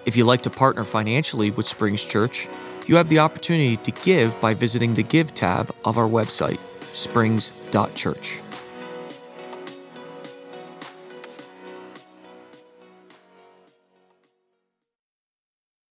If 0.05 0.17
you'd 0.17 0.27
like 0.27 0.43
to 0.43 0.51
partner 0.51 0.85
financially 0.85 1.51
with 1.51 1.69
Springs 1.69 2.05
Church, 2.05 2.49
you 2.87 2.97
have 2.97 3.09
the 3.09 3.21
opportunity 3.21 3.77
to 3.77 3.91
give 4.03 4.39
by 4.41 4.55
visiting 4.55 4.95
the 4.95 5.03
Give 5.05 5.33
tab 5.33 5.75
of 5.85 5.97
our 5.97 6.09
website, 6.09 6.59
springs.church. 6.93 8.41